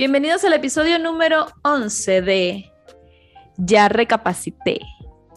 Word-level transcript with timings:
Bienvenidos 0.00 0.42
al 0.44 0.54
episodio 0.54 0.98
número 0.98 1.48
11 1.62 2.22
de 2.22 2.72
Ya 3.58 3.86
recapacité. 3.90 4.80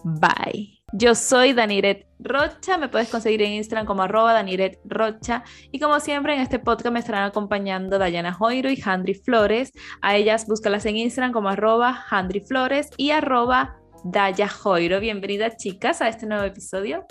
Bye. 0.06 0.82
Yo 0.94 1.16
soy 1.16 1.52
Daniret 1.52 2.08
Rocha, 2.18 2.78
me 2.78 2.88
puedes 2.88 3.10
conseguir 3.10 3.42
en 3.42 3.52
Instagram 3.52 3.86
como 3.86 4.04
arroba 4.04 4.32
Daniret 4.32 4.80
Rocha 4.86 5.44
y 5.70 5.80
como 5.80 6.00
siempre 6.00 6.36
en 6.36 6.40
este 6.40 6.60
podcast 6.60 6.94
me 6.94 7.00
estarán 7.00 7.26
acompañando 7.26 8.00
Dayana 8.00 8.32
Joiro 8.32 8.72
y 8.72 8.82
Handry 8.82 9.16
Flores. 9.16 9.74
A 10.02 10.16
ellas 10.16 10.48
búscalas 10.48 10.86
en 10.86 10.96
Instagram 10.96 11.34
como 11.34 11.50
arroba 11.50 12.06
Handry 12.10 12.40
Flores 12.40 12.90
y 12.96 13.12
arroba 13.12 13.76
Daya 14.06 14.48
Joiro. 14.48 15.02
Bienvenidas 15.02 15.58
chicas 15.58 16.02
a 16.02 16.08
este 16.08 16.26
nuevo 16.26 16.46
episodio. 16.46 17.06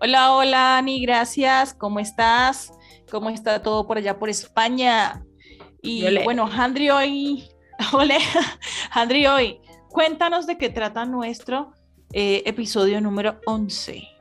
Hola, 0.00 0.34
hola 0.34 0.78
Ani, 0.78 1.04
gracias. 1.04 1.74
¿Cómo 1.74 1.98
estás? 1.98 2.70
¿Cómo 3.10 3.28
está 3.28 3.60
todo 3.60 3.88
por 3.88 3.98
allá 3.98 4.20
por 4.20 4.28
España? 4.28 5.24
Y 5.82 6.22
bueno, 6.24 6.48
Handry 6.50 6.90
hoy, 6.90 7.48
hola, 7.92 8.18
Handry 8.90 9.26
hoy, 9.26 9.60
cuéntanos 9.88 10.46
de 10.46 10.58
qué 10.58 10.70
trata 10.70 11.04
nuestro 11.04 11.72
eh, 12.12 12.42
episodio 12.46 13.00
número 13.00 13.40
11. 13.46 14.17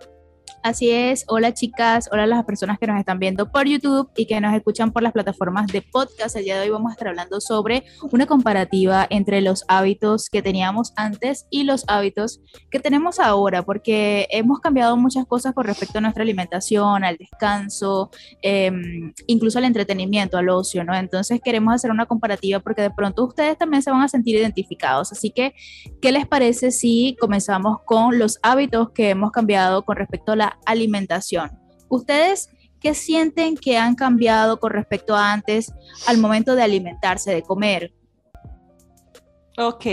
Así 0.63 0.89
es, 0.89 1.23
hola 1.27 1.53
chicas, 1.53 2.09
hola 2.11 2.23
a 2.23 2.27
las 2.27 2.43
personas 2.43 2.77
que 2.79 2.87
nos 2.87 2.99
están 2.99 3.19
viendo 3.19 3.51
por 3.51 3.67
YouTube 3.67 4.09
y 4.17 4.25
que 4.25 4.41
nos 4.41 4.53
escuchan 4.53 4.91
por 4.91 5.03
las 5.03 5.13
plataformas 5.13 5.67
de 5.67 5.81
podcast. 5.81 6.35
El 6.35 6.43
día 6.43 6.55
de 6.55 6.63
hoy 6.63 6.69
vamos 6.69 6.89
a 6.89 6.93
estar 6.93 7.07
hablando 7.07 7.39
sobre 7.39 7.85
una 8.11 8.25
comparativa 8.25 9.07
entre 9.09 9.41
los 9.41 9.63
hábitos 9.67 10.29
que 10.29 10.41
teníamos 10.41 10.93
antes 10.95 11.45
y 11.51 11.63
los 11.63 11.85
hábitos 11.87 12.41
que 12.69 12.79
tenemos 12.79 13.19
ahora, 13.19 13.61
porque 13.63 14.27
hemos 14.31 14.59
cambiado 14.59 14.97
muchas 14.97 15.25
cosas 15.25 15.53
con 15.53 15.63
respecto 15.63 15.99
a 15.99 16.01
nuestra 16.01 16.23
alimentación, 16.23 17.03
al 17.03 17.17
descanso, 17.17 18.09
em, 18.41 19.13
incluso 19.27 19.59
al 19.59 19.65
entretenimiento, 19.65 20.37
al 20.37 20.49
ocio, 20.49 20.83
¿no? 20.83 20.95
Entonces 20.95 21.39
queremos 21.41 21.75
hacer 21.75 21.91
una 21.91 22.07
comparativa 22.07 22.59
porque 22.59 22.81
de 22.81 22.91
pronto 22.91 23.25
ustedes 23.25 23.57
también 23.57 23.83
se 23.83 23.91
van 23.91 24.01
a 24.01 24.09
sentir 24.09 24.35
identificados. 24.35 25.11
Así 25.11 25.29
que, 25.29 25.53
¿qué 26.01 26.11
les 26.11 26.27
parece 26.27 26.71
si 26.71 27.15
comenzamos 27.19 27.77
con 27.85 28.19
los 28.19 28.39
hábitos 28.41 28.89
que 28.89 29.11
hemos 29.11 29.31
cambiado 29.31 29.85
con 29.85 29.95
respecto 29.95 30.33
a 30.33 30.35
la 30.35 30.46
alimentación. 30.65 31.51
¿Ustedes 31.89 32.49
qué 32.79 32.93
sienten 32.93 33.55
que 33.55 33.77
han 33.77 33.95
cambiado 33.95 34.59
con 34.59 34.71
respecto 34.71 35.15
a 35.15 35.33
antes 35.33 35.73
al 36.07 36.17
momento 36.17 36.55
de 36.55 36.63
alimentarse, 36.63 37.33
de 37.33 37.41
comer? 37.43 37.93
Ok, 39.59 39.87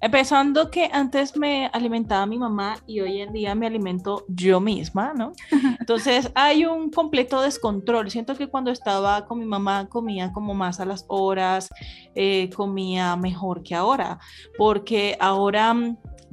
empezando 0.00 0.70
que 0.70 0.88
antes 0.92 1.36
me 1.36 1.66
alimentaba 1.72 2.26
mi 2.26 2.38
mamá 2.38 2.76
y 2.86 3.00
hoy 3.00 3.22
en 3.22 3.32
día 3.32 3.52
me 3.56 3.66
alimento 3.66 4.24
yo 4.28 4.60
misma, 4.60 5.12
¿no? 5.16 5.32
Entonces 5.80 6.30
hay 6.36 6.64
un 6.64 6.90
completo 6.90 7.42
descontrol. 7.42 8.08
Siento 8.08 8.36
que 8.36 8.46
cuando 8.46 8.70
estaba 8.70 9.26
con 9.26 9.40
mi 9.40 9.46
mamá 9.46 9.88
comía 9.88 10.30
como 10.30 10.54
más 10.54 10.78
a 10.78 10.84
las 10.84 11.06
horas, 11.08 11.70
eh, 12.14 12.50
comía 12.54 13.16
mejor 13.16 13.64
que 13.64 13.74
ahora, 13.74 14.20
porque 14.56 15.16
ahora 15.18 15.74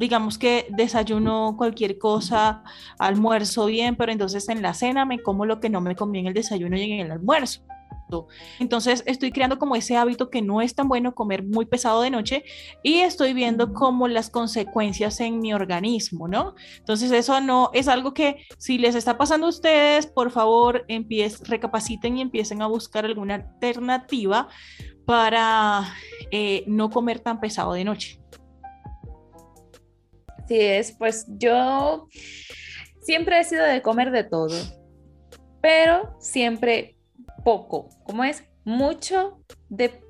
digamos 0.02 0.39
que 0.39 0.66
desayuno 0.69 1.53
cualquier 1.57 1.99
cosa, 1.99 2.63
almuerzo 2.97 3.67
bien, 3.67 3.95
pero 3.95 4.11
entonces 4.11 4.49
en 4.49 4.63
la 4.63 4.73
cena 4.73 5.05
me 5.05 5.21
como 5.21 5.45
lo 5.45 5.59
que 5.59 5.69
no 5.69 5.80
me 5.80 5.95
comí 5.95 6.19
en 6.19 6.27
el 6.27 6.33
desayuno 6.33 6.75
y 6.75 6.91
en 6.91 7.05
el 7.05 7.11
almuerzo. 7.11 7.61
Entonces 8.59 9.03
estoy 9.05 9.31
creando 9.31 9.57
como 9.57 9.75
ese 9.75 9.95
hábito 9.95 10.29
que 10.29 10.41
no 10.41 10.61
es 10.61 10.75
tan 10.75 10.89
bueno 10.89 11.13
comer 11.13 11.44
muy 11.44 11.66
pesado 11.66 12.02
de 12.02 12.09
noche 12.09 12.44
y 12.83 12.95
estoy 12.99 13.33
viendo 13.33 13.73
como 13.73 14.07
las 14.07 14.29
consecuencias 14.29 15.22
en 15.22 15.39
mi 15.39 15.53
organismo, 15.53 16.27
¿no? 16.27 16.55
Entonces 16.77 17.11
eso 17.11 17.39
no 17.39 17.69
es 17.73 17.88
algo 17.88 18.13
que 18.13 18.45
si 18.57 18.77
les 18.77 18.95
está 18.95 19.17
pasando 19.17 19.45
a 19.45 19.49
ustedes, 19.49 20.07
por 20.07 20.31
favor, 20.31 20.83
empiecen, 20.89 21.45
recapaciten 21.45 22.17
y 22.17 22.22
empiecen 22.22 22.61
a 22.61 22.67
buscar 22.67 23.05
alguna 23.05 23.35
alternativa 23.35 24.49
para 25.05 25.94
eh, 26.31 26.63
no 26.67 26.90
comer 26.90 27.19
tan 27.19 27.40
pesado 27.40 27.73
de 27.73 27.85
noche. 27.85 28.21
Así 30.51 30.59
es, 30.59 30.91
pues 30.91 31.25
yo 31.29 32.09
siempre 33.00 33.39
he 33.39 33.44
sido 33.45 33.63
de 33.63 33.81
comer 33.81 34.12
de 34.12 34.25
todo, 34.25 34.53
pero 35.62 36.13
siempre 36.19 36.97
poco. 37.45 37.88
¿Cómo 38.03 38.25
es? 38.25 38.44
Mucho 38.66 39.40
de, 39.69 40.03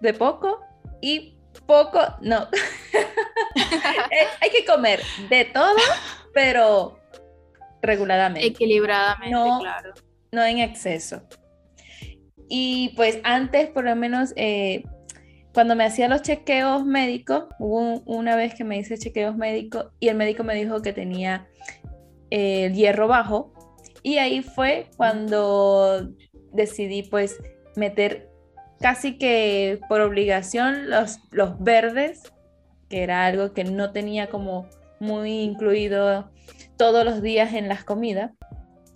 de 0.00 0.14
poco 0.14 0.60
y 1.02 1.40
poco, 1.66 1.98
no. 2.20 2.46
Eh, 3.56 4.26
hay 4.40 4.50
que 4.50 4.64
comer 4.64 5.00
de 5.28 5.44
todo, 5.46 5.76
pero 6.32 7.00
reguladamente. 7.82 8.46
Equilibradamente, 8.46 9.34
no, 9.34 9.58
claro. 9.60 9.92
No 10.30 10.44
en 10.44 10.58
exceso. 10.58 11.22
Y 12.48 12.92
pues 12.96 13.18
antes, 13.24 13.70
por 13.70 13.84
lo 13.84 13.96
menos, 13.96 14.32
eh, 14.36 14.84
cuando 15.54 15.76
me 15.76 15.84
hacía 15.84 16.08
los 16.08 16.22
chequeos 16.22 16.84
médicos, 16.84 17.44
hubo 17.60 18.00
una 18.06 18.34
vez 18.34 18.54
que 18.54 18.64
me 18.64 18.76
hice 18.76 18.98
chequeos 18.98 19.36
médicos 19.36 19.86
y 20.00 20.08
el 20.08 20.16
médico 20.16 20.42
me 20.42 20.56
dijo 20.56 20.82
que 20.82 20.92
tenía 20.92 21.46
el 22.30 22.72
eh, 22.72 22.74
hierro 22.74 23.06
bajo 23.06 23.52
y 24.02 24.18
ahí 24.18 24.42
fue 24.42 24.90
cuando 24.96 26.10
decidí 26.52 27.04
pues 27.04 27.38
meter 27.76 28.28
casi 28.80 29.16
que 29.16 29.78
por 29.88 30.00
obligación 30.00 30.90
los, 30.90 31.20
los 31.30 31.58
verdes, 31.60 32.32
que 32.88 33.04
era 33.04 33.24
algo 33.24 33.52
que 33.52 33.62
no 33.62 33.92
tenía 33.92 34.28
como 34.28 34.68
muy 34.98 35.40
incluido 35.40 36.30
todos 36.76 37.04
los 37.04 37.22
días 37.22 37.54
en 37.54 37.68
las 37.68 37.84
comidas. 37.84 38.32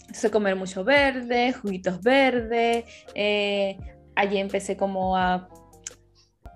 Entonces 0.01 0.31
comer 0.33 0.57
mucho 0.57 0.83
verde, 0.83 1.53
juguitos 1.53 2.03
verdes. 2.03 2.85
Eh, 3.15 3.79
allí 4.17 4.39
empecé 4.39 4.77
como 4.77 5.17
a 5.17 5.49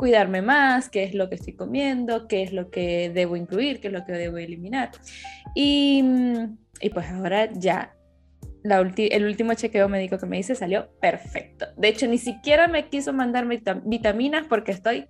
cuidarme 0.02 0.42
más, 0.42 0.88
qué 0.88 1.04
es 1.04 1.14
lo 1.14 1.28
que 1.28 1.36
estoy 1.36 1.52
comiendo, 1.52 2.26
qué 2.26 2.42
es 2.42 2.52
lo 2.52 2.70
que 2.70 3.08
debo 3.14 3.36
incluir, 3.36 3.80
qué 3.80 3.86
es 3.86 3.92
lo 3.92 4.04
que 4.04 4.10
debo 4.10 4.36
eliminar. 4.36 4.90
Y, 5.54 6.02
y 6.80 6.90
pues 6.90 7.06
ahora 7.06 7.48
ya 7.52 7.94
la 8.64 8.80
el 8.80 9.24
último 9.24 9.54
chequeo 9.54 9.88
médico 9.88 10.18
que 10.18 10.26
me 10.26 10.40
hice 10.40 10.56
salió 10.56 10.88
perfecto. 11.00 11.66
De 11.76 11.86
hecho, 11.86 12.08
ni 12.08 12.18
siquiera 12.18 12.66
me 12.66 12.88
quiso 12.88 13.12
mandar 13.12 13.46
vitaminas 13.84 14.44
porque 14.48 14.72
estoy 14.72 15.06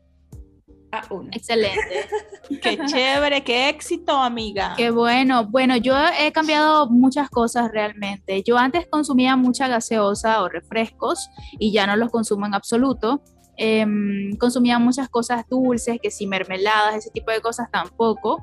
a 0.90 1.06
uno. 1.08 1.30
Excelente. 1.32 2.06
qué 2.62 2.78
chévere, 2.84 3.42
qué 3.42 3.70
éxito, 3.70 4.12
amiga. 4.12 4.74
Qué 4.76 4.90
bueno. 4.90 5.46
Bueno, 5.46 5.74
yo 5.78 5.94
he 6.20 6.32
cambiado 6.32 6.90
muchas 6.90 7.30
cosas 7.30 7.72
realmente. 7.72 8.42
Yo 8.42 8.58
antes 8.58 8.86
consumía 8.90 9.36
mucha 9.36 9.68
gaseosa 9.68 10.42
o 10.42 10.50
refrescos 10.50 11.30
y 11.58 11.72
ya 11.72 11.86
no 11.86 11.96
los 11.96 12.10
consumo 12.10 12.44
en 12.44 12.52
absoluto. 12.52 13.22
Em, 13.56 14.36
consumía 14.36 14.78
muchas 14.78 15.08
cosas 15.08 15.44
dulces, 15.48 15.98
que 16.02 16.10
si 16.10 16.26
mermeladas, 16.26 16.96
ese 16.96 17.10
tipo 17.10 17.30
de 17.30 17.40
cosas 17.40 17.70
tampoco. 17.70 18.42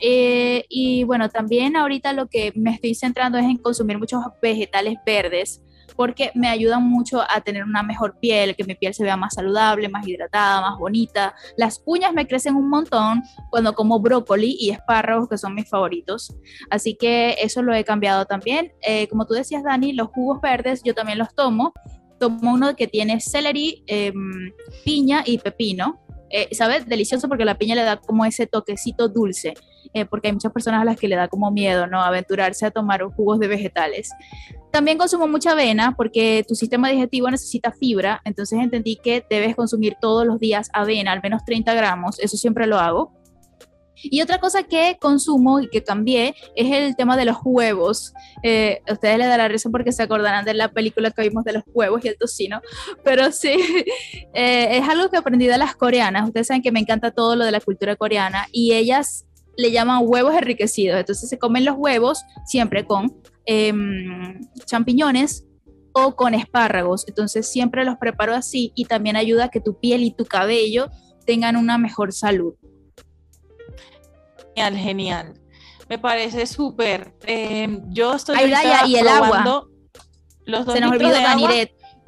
Eh, 0.00 0.64
y 0.68 1.04
bueno, 1.04 1.28
también 1.28 1.76
ahorita 1.76 2.12
lo 2.12 2.26
que 2.26 2.52
me 2.54 2.72
estoy 2.72 2.94
centrando 2.94 3.38
es 3.38 3.44
en 3.44 3.56
consumir 3.56 3.98
muchos 3.98 4.22
vegetales 4.42 4.96
verdes 5.06 5.62
porque 5.96 6.30
me 6.34 6.48
ayudan 6.48 6.82
mucho 6.82 7.22
a 7.22 7.40
tener 7.40 7.64
una 7.64 7.82
mejor 7.82 8.18
piel, 8.20 8.54
que 8.54 8.64
mi 8.64 8.74
piel 8.74 8.94
se 8.94 9.02
vea 9.02 9.16
más 9.16 9.34
saludable, 9.34 9.88
más 9.88 10.06
hidratada, 10.06 10.60
más 10.60 10.78
bonita. 10.78 11.34
Las 11.56 11.82
uñas 11.86 12.12
me 12.12 12.26
crecen 12.26 12.54
un 12.54 12.68
montón 12.68 13.22
cuando 13.50 13.72
como 13.72 13.98
brócoli 13.98 14.56
y 14.60 14.70
espárragos, 14.70 15.28
que 15.28 15.38
son 15.38 15.54
mis 15.54 15.68
favoritos. 15.68 16.36
Así 16.70 16.96
que 16.96 17.36
eso 17.40 17.62
lo 17.62 17.74
he 17.74 17.82
cambiado 17.84 18.26
también. 18.26 18.72
Eh, 18.82 19.08
como 19.08 19.26
tú 19.26 19.34
decías, 19.34 19.64
Dani, 19.64 19.94
los 19.94 20.08
jugos 20.08 20.40
verdes 20.40 20.82
yo 20.84 20.94
también 20.94 21.18
los 21.18 21.34
tomo 21.34 21.72
tomo 22.18 22.52
uno 22.52 22.74
que 22.76 22.86
tiene 22.86 23.20
celery, 23.20 23.84
em, 23.86 24.52
piña 24.84 25.22
y 25.24 25.38
pepino. 25.38 26.00
Eh, 26.28 26.48
¿Sabe? 26.52 26.80
Delicioso 26.80 27.28
porque 27.28 27.44
la 27.44 27.56
piña 27.56 27.76
le 27.76 27.82
da 27.82 27.98
como 27.98 28.24
ese 28.24 28.48
toquecito 28.48 29.08
dulce, 29.08 29.54
eh, 29.94 30.04
porque 30.06 30.26
hay 30.26 30.32
muchas 30.32 30.52
personas 30.52 30.82
a 30.82 30.84
las 30.84 30.98
que 30.98 31.06
le 31.06 31.14
da 31.14 31.28
como 31.28 31.52
miedo, 31.52 31.86
¿no? 31.86 32.02
Aventurarse 32.02 32.66
a 32.66 32.72
tomar 32.72 33.02
jugos 33.04 33.38
de 33.38 33.46
vegetales. 33.46 34.10
También 34.72 34.98
consumo 34.98 35.28
mucha 35.28 35.52
avena 35.52 35.94
porque 35.96 36.44
tu 36.46 36.56
sistema 36.56 36.90
digestivo 36.90 37.30
necesita 37.30 37.72
fibra, 37.72 38.20
entonces 38.24 38.58
entendí 38.58 38.96
que 38.96 39.24
debes 39.30 39.54
consumir 39.54 39.94
todos 40.00 40.26
los 40.26 40.40
días 40.40 40.68
avena, 40.72 41.12
al 41.12 41.22
menos 41.22 41.44
30 41.44 41.72
gramos, 41.74 42.18
eso 42.18 42.36
siempre 42.36 42.66
lo 42.66 42.78
hago. 42.78 43.15
Y 44.02 44.22
otra 44.22 44.38
cosa 44.38 44.62
que 44.62 44.98
consumo 45.00 45.60
y 45.60 45.68
que 45.68 45.82
cambié 45.82 46.34
es 46.54 46.72
el 46.72 46.96
tema 46.96 47.16
de 47.16 47.24
los 47.24 47.38
huevos. 47.44 48.12
Eh, 48.42 48.80
ustedes 48.90 49.18
le 49.18 49.26
darán 49.26 49.50
risa 49.50 49.70
porque 49.70 49.92
se 49.92 50.02
acordarán 50.02 50.44
de 50.44 50.54
la 50.54 50.68
película 50.68 51.10
que 51.10 51.22
vimos 51.22 51.44
de 51.44 51.54
los 51.54 51.62
huevos 51.66 52.04
y 52.04 52.08
el 52.08 52.18
tocino, 52.18 52.60
pero 53.04 53.32
sí, 53.32 53.56
eh, 54.34 54.78
es 54.78 54.88
algo 54.88 55.08
que 55.08 55.16
aprendí 55.16 55.46
de 55.46 55.58
las 55.58 55.74
coreanas. 55.76 56.26
Ustedes 56.26 56.48
saben 56.48 56.62
que 56.62 56.72
me 56.72 56.80
encanta 56.80 57.10
todo 57.10 57.36
lo 57.36 57.44
de 57.44 57.50
la 57.50 57.60
cultura 57.60 57.96
coreana 57.96 58.46
y 58.52 58.72
ellas 58.72 59.26
le 59.56 59.72
llaman 59.72 60.02
huevos 60.04 60.34
enriquecidos. 60.34 60.98
Entonces 60.98 61.28
se 61.28 61.38
comen 61.38 61.64
los 61.64 61.76
huevos 61.76 62.22
siempre 62.44 62.86
con 62.86 63.20
em, 63.46 64.40
champiñones 64.66 65.46
o 65.92 66.14
con 66.14 66.34
espárragos. 66.34 67.06
Entonces 67.08 67.48
siempre 67.48 67.84
los 67.84 67.96
preparo 67.96 68.34
así 68.34 68.72
y 68.74 68.84
también 68.84 69.16
ayuda 69.16 69.44
a 69.44 69.48
que 69.48 69.60
tu 69.60 69.78
piel 69.78 70.02
y 70.02 70.10
tu 70.10 70.24
cabello 70.24 70.88
tengan 71.24 71.56
una 71.56 71.78
mejor 71.78 72.12
salud. 72.12 72.54
Genial, 74.56 74.76
genial. 74.76 75.34
Me 75.88 75.98
parece 75.98 76.46
súper. 76.46 77.14
Em, 77.26 77.82
yo 77.90 78.14
estoy 78.14 78.36
y 78.38 78.96
el 78.96 79.08
agua. 79.08 79.68
Los 80.44 80.64
dos 80.64 80.74
Se 80.74 80.80
nos 80.80 80.92
olvidó. 80.92 81.10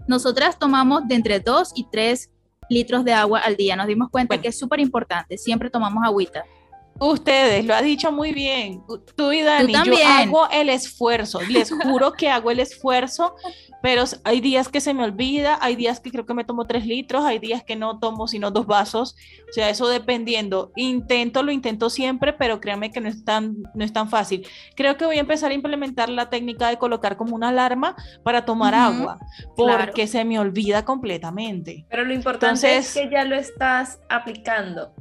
Nosotras 0.07 0.59
tomamos 0.59 1.07
de 1.07 1.17
entre 1.17 1.41
2 1.41 1.73
y 1.75 1.87
3 1.91 2.31
litros 2.71 3.05
de 3.05 3.13
agua 3.13 3.41
al 3.41 3.57
día. 3.57 3.77
Nos 3.77 3.87
dimos 3.87 4.09
cuenta 4.11 4.41
que 4.41 4.49
es 4.49 4.59
súper 4.59 4.81
importante, 4.81 5.37
siempre 5.37 5.69
tomamos 5.69 6.03
agüita. 6.05 6.45
Ustedes, 7.01 7.65
lo 7.65 7.75
ha 7.75 7.83
dicho 7.83 8.11
muy 8.11 8.33
bien. 8.33 8.83
Tú 9.15 9.31
y 9.33 9.43
Dani, 9.43 9.73
yo 9.73 9.95
hago 10.07 10.49
el 10.51 10.69
esfuerzo. 10.69 11.41
Les 11.43 11.71
juro 11.71 12.13
que 12.13 12.29
hago 12.29 12.51
el 12.51 12.59
esfuerzo, 12.59 13.37
pero 13.83 14.03
hay 14.25 14.41
días 14.41 14.69
que 14.69 14.81
se 14.81 14.95
me 14.95 15.05
olvida, 15.05 15.59
hay 15.61 15.77
días 15.77 16.01
que 16.01 16.11
creo 16.11 16.27
que 16.27 16.35
me 16.35 16.45
tomo 16.45 16.65
tres 16.65 16.87
litros, 16.87 17.25
hay 17.25 17.39
días 17.39 17.63
que 17.63 17.77
no 17.77 18.01
tomo 18.01 18.27
sino 18.27 18.51
dos 18.51 18.67
vasos. 18.67 19.15
O 19.49 19.53
sea, 19.53 19.71
eso 19.71 19.89
dependiendo. 19.89 20.73
Intento, 20.75 21.45
lo 21.45 21.53
intento 21.53 21.89
siempre, 21.89 22.33
pero 22.33 22.61
créanme 22.61 22.91
que 22.91 23.01
no 23.01 23.09
es 23.09 23.25
tan, 23.25 23.57
no 23.75 23.85
es 23.85 23.93
tan 23.93 24.09
fácil. 24.09 24.47
Creo 24.75 24.97
que 24.97 25.07
voy 25.07 25.19
a 25.19 25.21
empezar 25.21 25.53
a 25.53 25.55
implementar 25.55 26.09
la 26.09 26.31
técnica 26.31 26.69
de 26.69 26.79
colocar 26.79 27.17
como 27.17 27.37
una 27.37 27.51
alarma 27.51 27.95
para 28.25 28.45
tomar 28.45 28.75
agua, 28.75 29.19
porque 29.57 30.09
se 30.09 30.25
me 30.25 30.41
olvida 30.41 30.85
completamente. 30.85 31.87
Pero 31.89 32.05
lo 32.05 32.13
importante 32.13 32.77
es 32.77 32.93
que 32.93 33.09
ya 33.09 33.25
lo 33.25 33.37
estás 33.37 34.01
aplicando. 34.09 34.93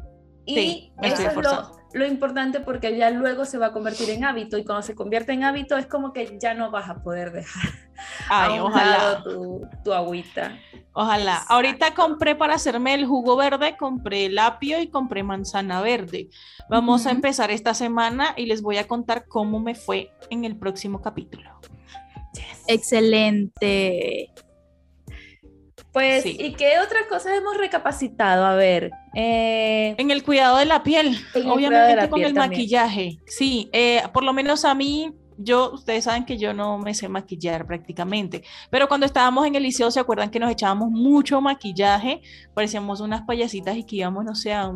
Y 0.46 0.56
sí, 0.56 0.94
eso 1.02 1.24
es 1.24 1.36
lo, 1.36 1.77
lo 1.98 2.06
importante 2.06 2.60
porque 2.60 2.96
ya 2.96 3.10
luego 3.10 3.46
se 3.46 3.58
va 3.58 3.68
a 3.68 3.72
convertir 3.74 4.10
en 4.10 4.24
hábito 4.24 4.58
y 4.58 4.64
cuando 4.64 4.84
se 4.84 4.96
convierte 4.96 5.34
en 5.34 5.44
hábito 5.44 5.78
es 5.78 5.88
como 5.88 6.14
que 6.14 6.38
ya 6.40 6.54
no 6.54 6.72
vas 6.72 6.90
a 6.90 7.02
poder 7.04 7.32
dejar 7.32 7.88
Ay, 8.30 8.60
ojalá. 8.60 9.24
Tu, 9.84 9.94
agüita. 9.94 10.58
Ojalá. 10.94 11.44
Ahorita 11.48 11.94
compré 11.94 12.36
para 12.36 12.56
hacerme 12.56 12.94
el 12.94 13.06
jugo 13.06 13.36
verde, 13.36 13.78
compré 13.78 14.26
el 14.26 14.40
apio 14.40 14.80
y 14.82 14.90
compré 14.90 15.24
manzana 15.24 15.82
verde. 15.82 16.30
Vamos 16.70 17.06
a 17.06 17.12
empezar 17.12 17.52
esta 17.52 17.74
semana 17.74 18.34
y 18.36 18.46
les 18.46 18.62
voy 18.62 18.78
a 18.78 18.88
contar 18.88 19.26
cómo 19.28 19.60
me 19.60 19.76
fue 19.76 20.12
en 20.30 20.46
el 20.46 20.58
próximo 20.58 21.02
capítulo. 21.02 21.60
Excelente. 22.68 24.32
Pues, 25.98 26.28
¿y 26.28 26.54
qué 26.54 26.74
otras 26.78 27.08
cosas 27.10 27.34
hemos 27.36 27.58
recapacitado? 27.58 28.46
A 28.46 28.54
ver. 28.54 28.92
Eh, 29.16 29.96
en 29.98 30.12
el 30.12 30.22
cuidado 30.22 30.58
de 30.58 30.66
la 30.66 30.84
piel, 30.84 31.18
obviamente 31.48 32.08
con 32.08 32.22
el 32.22 32.36
maquillaje. 32.36 33.18
Sí, 33.26 33.68
eh, 33.74 34.04
por 34.14 34.24
lo 34.24 34.32
menos 34.32 34.64
a 34.64 34.76
mí, 34.76 35.12
yo, 35.40 35.72
ustedes 35.72 36.04
saben 36.04 36.24
que 36.24 36.38
yo 36.38 36.54
no 36.54 36.78
me 36.78 36.94
sé 36.94 37.10
maquillar 37.10 37.66
prácticamente, 37.66 38.44
pero 38.70 38.88
cuando 38.88 39.08
estábamos 39.08 39.48
en 39.48 39.56
el 39.56 39.64
liceo, 39.64 39.90
¿se 39.90 40.00
acuerdan 40.00 40.30
que 40.30 40.40
nos 40.40 40.52
echábamos 40.52 40.92
mucho 40.92 41.42
maquillaje? 41.42 42.22
Parecíamos 42.54 43.00
unas 43.00 43.24
payasitas 43.24 43.76
y 43.76 43.84
que 43.84 43.96
íbamos, 43.96 44.24
no 44.24 44.36
sé, 44.36 44.54
a, 44.54 44.72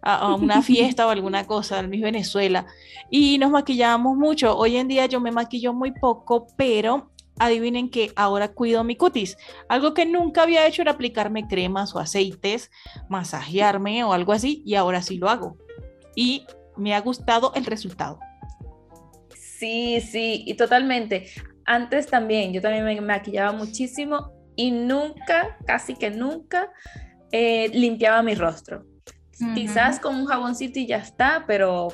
a 0.00 0.34
una 0.36 0.62
fiesta 0.62 1.08
o 1.08 1.10
alguna 1.10 1.44
cosa, 1.44 1.80
en 1.80 1.90
Miss 1.90 2.02
Venezuela, 2.02 2.66
y 3.10 3.36
nos 3.38 3.50
maquillábamos 3.50 4.16
mucho. 4.16 4.56
Hoy 4.56 4.76
en 4.76 4.86
día 4.86 5.06
yo 5.06 5.18
me 5.18 5.32
maquillo 5.32 5.72
muy 5.72 5.90
poco, 5.90 6.46
pero 6.56 7.10
adivinen 7.40 7.90
que 7.90 8.12
ahora 8.14 8.52
cuido 8.52 8.84
mi 8.84 8.94
cutis. 8.94 9.36
Algo 9.68 9.94
que 9.94 10.06
nunca 10.06 10.42
había 10.42 10.66
hecho 10.66 10.82
era 10.82 10.92
aplicarme 10.92 11.48
cremas 11.48 11.94
o 11.96 11.98
aceites, 11.98 12.70
masajearme 13.08 14.04
o 14.04 14.12
algo 14.12 14.32
así, 14.32 14.62
y 14.64 14.76
ahora 14.76 15.02
sí 15.02 15.16
lo 15.16 15.28
hago. 15.28 15.56
Y 16.14 16.46
me 16.76 16.94
ha 16.94 17.00
gustado 17.00 17.52
el 17.56 17.64
resultado. 17.64 18.20
Sí, 19.34 20.00
sí, 20.00 20.44
y 20.46 20.54
totalmente. 20.54 21.26
Antes 21.64 22.06
también, 22.06 22.52
yo 22.52 22.60
también 22.60 22.84
me 22.84 23.00
maquillaba 23.00 23.52
muchísimo 23.52 24.32
y 24.54 24.70
nunca, 24.70 25.56
casi 25.66 25.94
que 25.94 26.10
nunca, 26.10 26.70
eh, 27.32 27.70
limpiaba 27.72 28.22
mi 28.22 28.34
rostro. 28.34 28.84
Quizás 29.54 29.98
con 29.98 30.16
un 30.16 30.26
jaboncito 30.26 30.78
y 30.78 30.86
ya 30.86 30.98
está, 30.98 31.44
pero 31.46 31.88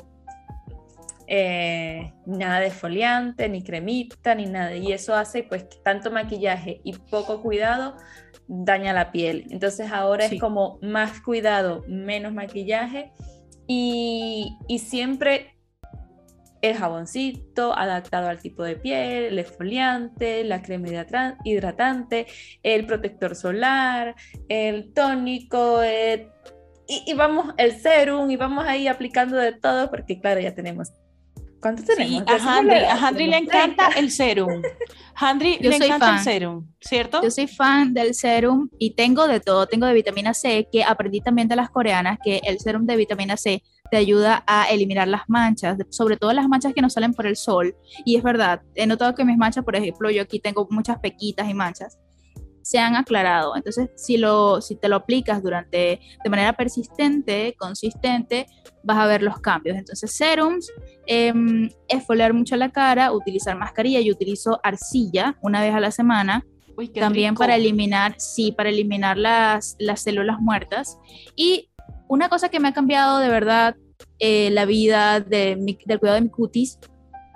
eh, 1.27 2.13
nada 2.25 2.59
de 2.59 2.71
foliante, 2.71 3.49
ni 3.49 3.61
cremita, 3.63 4.33
ni 4.33 4.45
nada. 4.45 4.75
Y 4.75 4.93
eso 4.93 5.15
hace 5.15 5.43
pues 5.43 5.63
que 5.65 5.77
tanto 5.83 6.09
maquillaje 6.11 6.81
y 6.83 6.93
poco 6.93 7.41
cuidado 7.41 7.95
daña 8.47 8.93
la 8.93 9.11
piel. 9.11 9.45
Entonces 9.49 9.91
ahora 9.91 10.25
es 10.25 10.39
como 10.39 10.79
más 10.81 11.21
cuidado, 11.21 11.83
menos 11.87 12.33
maquillaje 12.33 13.11
y, 13.67 14.57
y 14.67 14.79
siempre 14.79 15.57
el 16.61 16.75
jaboncito 16.75 17.77
adaptado 17.77 18.29
al 18.29 18.39
tipo 18.39 18.63
de 18.63 18.75
piel, 18.75 19.25
el 19.25 19.39
exfoliante, 19.39 20.43
la 20.43 20.61
crema 20.61 20.87
hidratante, 21.43 22.27
el 22.63 22.85
protector 22.85 23.35
solar, 23.35 24.15
el 24.49 24.93
tónico, 24.93 25.81
y, 25.83 26.27
y, 27.05 27.13
vamos, 27.13 27.53
el 27.57 27.79
serum, 27.79 28.31
y 28.31 28.37
vamos 28.37 28.65
ahí 28.65 28.87
aplicando 28.87 29.37
de 29.37 29.53
todo, 29.53 29.89
porque 29.91 30.19
claro, 30.19 30.39
ya 30.39 30.55
tenemos 30.55 30.91
¿Cuánto 31.61 31.83
tenemos? 31.83 32.23
Sí, 32.27 32.33
a 32.33 32.57
Handry, 32.57 32.77
a 32.77 33.07
Handry 33.07 33.27
le 33.27 33.37
encanta 33.37 33.89
el 33.97 34.11
serum. 34.11 34.61
Handry 35.15 35.57
le 35.59 35.75
encanta 35.75 36.17
el 36.17 36.23
serum, 36.23 36.67
¿cierto? 36.79 37.21
Yo 37.23 37.31
soy 37.31 37.47
fan 37.47 37.93
del 37.93 38.13
serum 38.13 38.69
y 38.77 38.93
tengo 38.93 39.27
de 39.27 39.39
todo. 39.39 39.65
Tengo 39.65 39.87
de 39.87 39.93
vitamina 39.93 40.33
C, 40.33 40.67
que 40.71 40.83
aprendí 40.83 41.21
también 41.21 41.47
de 41.47 41.55
las 41.55 41.69
coreanas, 41.69 42.19
que 42.23 42.39
el 42.43 42.59
serum 42.59 42.85
de 42.85 42.95
vitamina 42.95 43.35
C 43.35 43.63
te 43.89 43.97
ayuda 43.97 44.43
a 44.45 44.65
eliminar 44.69 45.07
las 45.07 45.23
manchas, 45.27 45.77
sobre 45.89 46.17
todo 46.17 46.33
las 46.33 46.47
manchas 46.47 46.73
que 46.73 46.81
no 46.81 46.89
salen 46.89 47.13
por 47.13 47.25
el 47.25 47.35
sol. 47.35 47.75
Y 48.05 48.15
es 48.17 48.23
verdad, 48.23 48.61
he 48.75 48.85
notado 48.85 49.15
que 49.15 49.25
mis 49.25 49.37
manchas, 49.37 49.63
por 49.63 49.75
ejemplo, 49.75 50.11
yo 50.11 50.21
aquí 50.21 50.39
tengo 50.39 50.67
muchas 50.69 50.99
pequitas 50.99 51.49
y 51.49 51.53
manchas 51.53 51.97
se 52.67 52.79
han 52.79 52.97
aclarado. 52.97 53.55
Entonces, 53.55 53.89
si, 53.95 54.17
lo, 54.17 54.59
si 54.59 54.75
te 54.75 54.89
lo 54.89 54.97
aplicas 54.97 55.41
durante, 55.41 56.01
de 56.21 56.29
manera 56.29 56.51
persistente, 56.51 57.55
consistente, 57.57 58.45
vas 58.83 58.97
a 58.97 59.05
ver 59.05 59.21
los 59.21 59.39
cambios. 59.39 59.77
Entonces, 59.77 60.11
serums, 60.11 60.71
eh, 61.05 61.33
esfoliar 61.87 62.33
mucho 62.33 62.55
la 62.55 62.69
cara, 62.69 63.11
utilizar 63.11 63.57
mascarilla. 63.57 64.01
Yo 64.01 64.13
utilizo 64.13 64.59
arcilla 64.63 65.37
una 65.41 65.61
vez 65.61 65.73
a 65.73 65.79
la 65.79 65.91
semana. 65.91 66.45
también 66.93 67.33
para 67.33 67.55
eliminar, 67.55 68.15
sí, 68.19 68.51
para 68.51 68.69
eliminar 68.69 69.17
las, 69.17 69.75
las 69.79 70.01
células 70.01 70.39
muertas. 70.39 70.97
Y 71.35 71.69
una 72.07 72.29
cosa 72.29 72.49
que 72.49 72.59
me 72.59 72.67
ha 72.67 72.73
cambiado 72.73 73.19
de 73.19 73.29
verdad 73.29 73.75
eh, 74.19 74.49
la 74.51 74.65
vida 74.65 75.19
de 75.19 75.55
del 75.85 75.99
cuidado 75.99 76.15
de 76.15 76.21
mi 76.21 76.29
cutis 76.29 76.79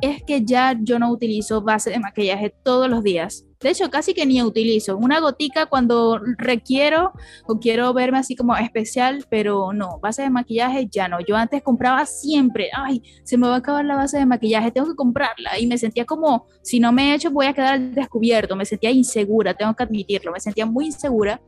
es 0.01 0.23
que 0.23 0.43
ya 0.43 0.75
yo 0.79 0.97
no 0.99 1.11
utilizo 1.11 1.61
base 1.61 1.91
de 1.91 1.99
maquillaje 1.99 2.53
todos 2.63 2.89
los 2.89 3.03
días. 3.03 3.45
De 3.61 3.69
hecho, 3.69 3.89
casi 3.89 4.13
que 4.13 4.25
ni 4.25 4.41
utilizo. 4.41 4.97
Una 4.97 5.19
gotica 5.19 5.67
cuando 5.67 6.19
requiero 6.37 7.13
o 7.45 7.59
quiero 7.59 7.93
verme 7.93 8.17
así 8.17 8.35
como 8.35 8.55
especial, 8.55 9.25
pero 9.29 9.71
no, 9.71 9.99
base 9.99 10.23
de 10.23 10.29
maquillaje 10.29 10.87
ya 10.89 11.07
no. 11.07 11.19
Yo 11.19 11.35
antes 11.35 11.61
compraba 11.61 12.05
siempre, 12.05 12.69
ay, 12.73 13.03
se 13.23 13.37
me 13.37 13.47
va 13.47 13.55
a 13.55 13.57
acabar 13.57 13.85
la 13.85 13.95
base 13.95 14.17
de 14.17 14.25
maquillaje, 14.25 14.71
tengo 14.71 14.87
que 14.87 14.95
comprarla. 14.95 15.59
Y 15.59 15.67
me 15.67 15.77
sentía 15.77 16.05
como, 16.05 16.47
si 16.63 16.79
no 16.79 16.91
me 16.91 17.11
he 17.11 17.15
hecho, 17.15 17.29
voy 17.29 17.45
a 17.45 17.53
quedar 17.53 17.79
descubierto. 17.79 18.55
Me 18.55 18.65
sentía 18.65 18.91
insegura, 18.91 19.53
tengo 19.53 19.75
que 19.75 19.83
admitirlo. 19.83 20.31
Me 20.31 20.39
sentía 20.39 20.65
muy 20.65 20.87
insegura 20.87 21.39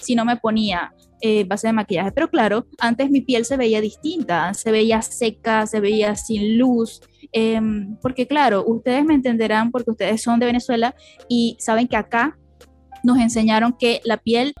si 0.00 0.14
no 0.14 0.24
me 0.24 0.36
ponía 0.36 0.92
eh, 1.20 1.44
base 1.44 1.68
de 1.68 1.72
maquillaje. 1.72 2.12
Pero 2.12 2.28
claro, 2.28 2.66
antes 2.78 3.10
mi 3.10 3.20
piel 3.20 3.44
se 3.44 3.56
veía 3.56 3.80
distinta, 3.80 4.52
se 4.54 4.72
veía 4.72 5.00
seca, 5.02 5.66
se 5.66 5.80
veía 5.80 6.16
sin 6.16 6.58
luz. 6.58 7.00
Em, 7.32 7.96
porque 8.02 8.26
claro, 8.26 8.64
ustedes 8.66 9.04
me 9.04 9.14
entenderán 9.14 9.70
porque 9.70 9.90
ustedes 9.90 10.22
son 10.22 10.38
de 10.38 10.46
Venezuela 10.46 10.94
y 11.28 11.56
saben 11.58 11.88
que 11.88 11.96
acá 11.96 12.38
nos 13.02 13.18
enseñaron 13.18 13.74
que 13.78 14.00
la 14.04 14.18
piel 14.18 14.54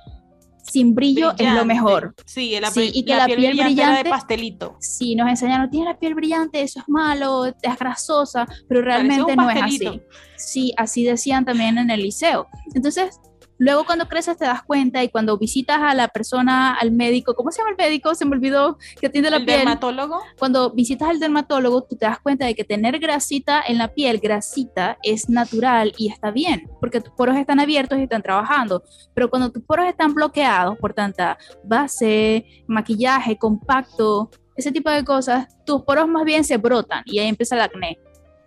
sin 0.62 0.94
brillo 0.94 1.32
es 1.36 1.52
lo 1.54 1.64
mejor. 1.64 2.14
Sí, 2.24 2.56
la, 2.60 2.70
y 2.74 3.04
que 3.04 3.14
la, 3.14 3.26
piel, 3.26 3.56
brillante, 3.56 4.04
de 4.04 4.10
pastelito. 4.10 4.76
Sí, 4.80 5.14
nos 5.14 5.28
enseñaron, 5.28 5.68
tiene 5.70 5.86
la 5.86 5.98
piel 5.98 6.14
brillante, 6.14 6.62
eso 6.62 6.80
es 6.80 6.88
malo, 6.88 7.46
es 7.46 7.78
grasosa, 7.78 8.46
pero 8.68 8.80
realmente 8.80 9.36
no 9.36 9.50
es 9.50 9.62
así. 9.62 10.00
Sí, 10.36 10.72
así 10.76 11.04
decían 11.04 11.44
también 11.44 11.78
en 11.78 11.90
el 11.90 12.02
liceo. 12.02 12.46
Entonces, 12.74 13.20
Luego 13.64 13.84
cuando 13.84 14.08
creces 14.08 14.36
te 14.36 14.44
das 14.44 14.64
cuenta 14.64 15.04
y 15.04 15.08
cuando 15.08 15.38
visitas 15.38 15.78
a 15.80 15.94
la 15.94 16.08
persona, 16.08 16.74
al 16.74 16.90
médico, 16.90 17.36
¿cómo 17.36 17.52
se 17.52 17.58
llama 17.58 17.70
el 17.70 17.76
médico? 17.76 18.12
Se 18.16 18.24
me 18.24 18.32
olvidó 18.32 18.76
que 19.00 19.06
atiende 19.06 19.30
la 19.30 19.36
¿El 19.36 19.44
piel. 19.44 19.58
dermatólogo? 19.58 20.20
Cuando 20.36 20.72
visitas 20.72 21.08
al 21.08 21.20
dermatólogo, 21.20 21.82
tú 21.84 21.94
te 21.94 22.06
das 22.06 22.18
cuenta 22.18 22.44
de 22.44 22.56
que 22.56 22.64
tener 22.64 22.98
grasita 22.98 23.62
en 23.64 23.78
la 23.78 23.94
piel, 23.94 24.18
grasita, 24.18 24.98
es 25.04 25.28
natural 25.28 25.92
y 25.96 26.10
está 26.10 26.32
bien, 26.32 26.68
porque 26.80 27.00
tus 27.00 27.14
poros 27.14 27.36
están 27.36 27.60
abiertos 27.60 28.00
y 28.00 28.02
están 28.02 28.20
trabajando. 28.22 28.82
Pero 29.14 29.30
cuando 29.30 29.52
tus 29.52 29.62
poros 29.62 29.86
están 29.86 30.12
bloqueados 30.12 30.76
por 30.78 30.92
tanta 30.92 31.38
base, 31.62 32.44
maquillaje, 32.66 33.38
compacto, 33.38 34.28
ese 34.56 34.72
tipo 34.72 34.90
de 34.90 35.04
cosas, 35.04 35.46
tus 35.64 35.82
poros 35.82 36.08
más 36.08 36.24
bien 36.24 36.42
se 36.42 36.56
brotan 36.56 37.04
y 37.06 37.20
ahí 37.20 37.28
empieza 37.28 37.54
el 37.54 37.60
acné. 37.60 37.96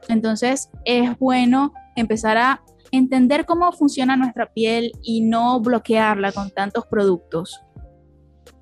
Entonces 0.09 0.69
es 0.83 1.17
bueno 1.19 1.73
empezar 1.95 2.37
a 2.37 2.61
entender 2.95 3.45
cómo 3.45 3.71
funciona 3.71 4.15
nuestra 4.15 4.51
piel 4.51 4.91
y 5.03 5.21
no 5.21 5.59
bloquearla 5.59 6.31
con 6.31 6.51
tantos 6.51 6.85
productos. 6.87 7.61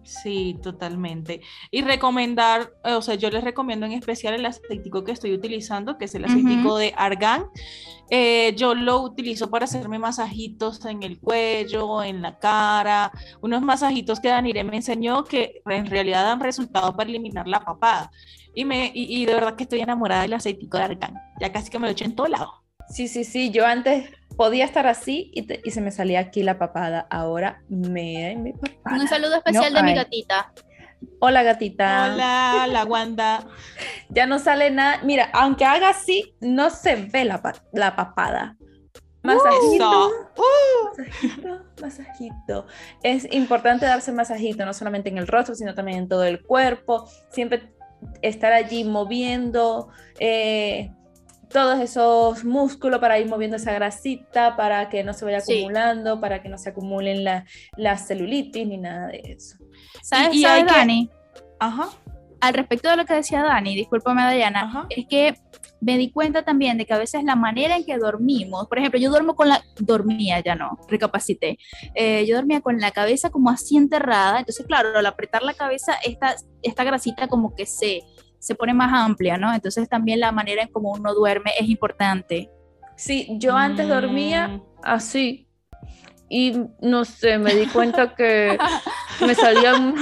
Sí, 0.03 0.59
totalmente. 0.61 1.41
Y 1.71 1.81
recomendar, 1.81 2.73
o 2.83 3.01
sea, 3.01 3.15
yo 3.15 3.29
les 3.29 3.43
recomiendo 3.43 3.85
en 3.85 3.93
especial 3.93 4.33
el 4.33 4.45
aceitico 4.45 5.03
que 5.03 5.13
estoy 5.13 5.33
utilizando, 5.33 5.97
que 5.97 6.05
es 6.05 6.15
el 6.15 6.25
aceitico 6.25 6.77
de 6.77 6.93
argán. 6.95 7.45
Eh, 8.09 8.53
yo 8.57 8.75
lo 8.75 9.01
utilizo 9.01 9.49
para 9.49 9.65
hacerme 9.65 9.97
masajitos 9.99 10.85
en 10.85 11.03
el 11.03 11.19
cuello, 11.19 12.03
en 12.03 12.21
la 12.21 12.37
cara, 12.37 13.11
unos 13.41 13.61
masajitos 13.61 14.19
que 14.19 14.27
Danire 14.27 14.63
me 14.63 14.75
enseñó 14.75 15.23
que 15.23 15.61
en 15.65 15.87
realidad 15.87 16.25
dan 16.25 16.41
resultado 16.41 16.95
para 16.95 17.09
eliminar 17.09 17.47
la 17.47 17.61
papada. 17.61 18.11
Y, 18.53 18.65
me, 18.65 18.91
y, 18.93 19.25
de 19.25 19.33
verdad 19.33 19.55
que 19.55 19.63
estoy 19.63 19.79
enamorada 19.79 20.23
del 20.23 20.33
aceitico 20.33 20.77
de 20.77 20.83
argán. 20.83 21.15
Ya 21.39 21.51
casi 21.51 21.71
que 21.71 21.79
me 21.79 21.87
lo 21.87 21.93
echo 21.93 22.05
en 22.05 22.15
todo 22.15 22.27
lado. 22.27 22.62
Sí, 22.89 23.07
sí, 23.07 23.23
sí, 23.23 23.49
yo 23.51 23.65
antes 23.65 24.09
podía 24.37 24.65
estar 24.65 24.87
así 24.87 25.31
y, 25.33 25.43
te- 25.43 25.61
y 25.63 25.71
se 25.71 25.81
me 25.81 25.91
salía 25.91 26.19
aquí 26.19 26.43
la 26.43 26.57
papada. 26.57 27.07
Ahora 27.09 27.61
me, 27.69 28.35
me 28.37 28.53
papada. 28.53 28.97
Un 29.01 29.07
saludo 29.07 29.35
especial 29.37 29.73
No 29.73 29.79
de 29.79 29.83
mi 29.85 29.93
gatita. 29.95 30.53
Hola 31.19 31.43
gatita. 31.43 32.13
Hola, 32.13 32.67
la 32.67 32.85
Wanda. 32.85 33.45
Ya 34.09 34.25
no 34.27 34.37
sale 34.39 34.69
nada. 34.71 35.01
Mira, 35.03 35.29
aunque 35.33 35.65
haga 35.65 35.89
así, 35.89 36.35
no 36.39 36.69
se 36.69 36.95
ve 36.95 37.25
la, 37.25 37.41
pa- 37.41 37.55
la 37.73 37.95
papada. 37.95 38.55
Masajito, 39.23 40.11
masajito, 40.97 41.65
masajito. 41.81 42.67
Es 43.03 43.25
importante 43.33 43.85
darse 43.85 44.11
masajito, 44.11 44.65
no 44.65 44.73
solamente 44.73 45.09
en 45.09 45.17
el 45.17 45.27
rostro, 45.27 45.55
sino 45.55 45.73
también 45.73 45.99
en 45.99 46.07
todo 46.09 46.25
el 46.25 46.43
cuerpo. 46.43 47.07
Siempre 47.29 47.71
estar 48.21 48.51
allí 48.51 48.83
moviendo 48.83 49.87
eh, 50.19 50.91
todos 51.53 51.79
esos 51.79 52.43
músculos 52.43 53.00
para 53.00 53.19
ir 53.19 53.27
moviendo 53.27 53.57
esa 53.57 53.72
grasita, 53.72 54.55
para 54.57 54.89
que 54.89 55.03
no 55.03 55.13
se 55.13 55.24
vaya 55.24 55.39
Sí. 55.39 55.53
acumulando, 55.60 56.19
para 56.19 56.41
que 56.41 56.50
no 56.50 56.57
se 56.57 56.69
acumulen 56.69 57.24
la, 57.24 57.45
la 57.77 57.98
celulitis 57.98 58.67
ni 58.67 58.77
nada 58.77 59.07
de 59.07 59.22
eso. 59.24 59.55
¿Sabes, 60.01 60.33
y 60.36 60.41
sabes, 60.41 60.63
hay 60.63 60.67
que- 60.67 60.74
Dani? 60.74 61.10
Ajá, 61.60 61.89
Al 62.41 62.53
respecto 62.55 62.89
de 62.89 62.98
lo 62.98 63.05
que 63.05 63.13
decía 63.13 63.41
Dani, 63.41 63.74
discúlpame, 63.74 64.22
Dayana, 64.22 64.63
ajá. 64.63 64.86
es 64.89 65.05
que 65.07 65.33
me 65.79 65.98
di 65.98 66.12
cuenta 66.12 66.43
también 66.43 66.77
de 66.77 66.86
que 66.86 66.93
a 66.93 66.98
veces 66.98 67.24
la 67.24 67.38
manera 67.38 67.77
en 67.77 67.86
que 67.86 67.98
dormimos, 67.98 68.67
por 68.67 68.79
ejemplo, 68.79 69.00
yo 69.00 69.10
duermo 69.10 69.33
con 69.36 69.48
la, 69.48 69.62
dormía 69.79 70.41
ya 70.41 70.53
no, 70.55 70.77
recapacité, 70.89 71.57
Eh, 71.95 72.25
yo 72.25 72.36
dormía 72.36 72.60
con 72.60 72.79
la 72.81 72.91
cabeza 72.91 73.29
como 73.29 73.50
así 73.50 73.77
enterrada, 73.77 74.39
entonces 74.39 74.65
claro, 74.65 74.98
al 74.98 75.05
apretar 75.05 75.41
la 75.43 75.53
cabeza, 75.53 75.93
esta, 76.03 76.36
esta 76.62 76.83
grasita 76.83 77.27
como 77.29 77.55
que 77.55 77.65
se, 77.65 78.01
se 78.43 78.55
pone 78.55 78.73
más 78.73 78.91
amplia, 78.93 79.38
¿no? 79.38 79.53
Entonces 79.53 79.88
también 79.88 80.19
la 80.19 80.33
manera 80.33 80.63
en 80.63 80.67
cómo 80.67 80.91
uno 80.91 81.13
duerme 81.13 81.51
es 81.57 81.69
importante. 81.69 82.50
Sí, 82.97 83.29
yo 83.39 83.55
antes 83.55 83.88
dormía 83.88 84.50
Mm, 84.50 84.62
así. 84.83 85.47
Y 86.29 86.65
no 86.81 87.05
sé, 87.05 87.38
me 87.38 87.55
di 87.55 87.67
cuenta 87.67 88.15
que 88.15 88.57
me 89.25 89.33
salían, 89.33 89.95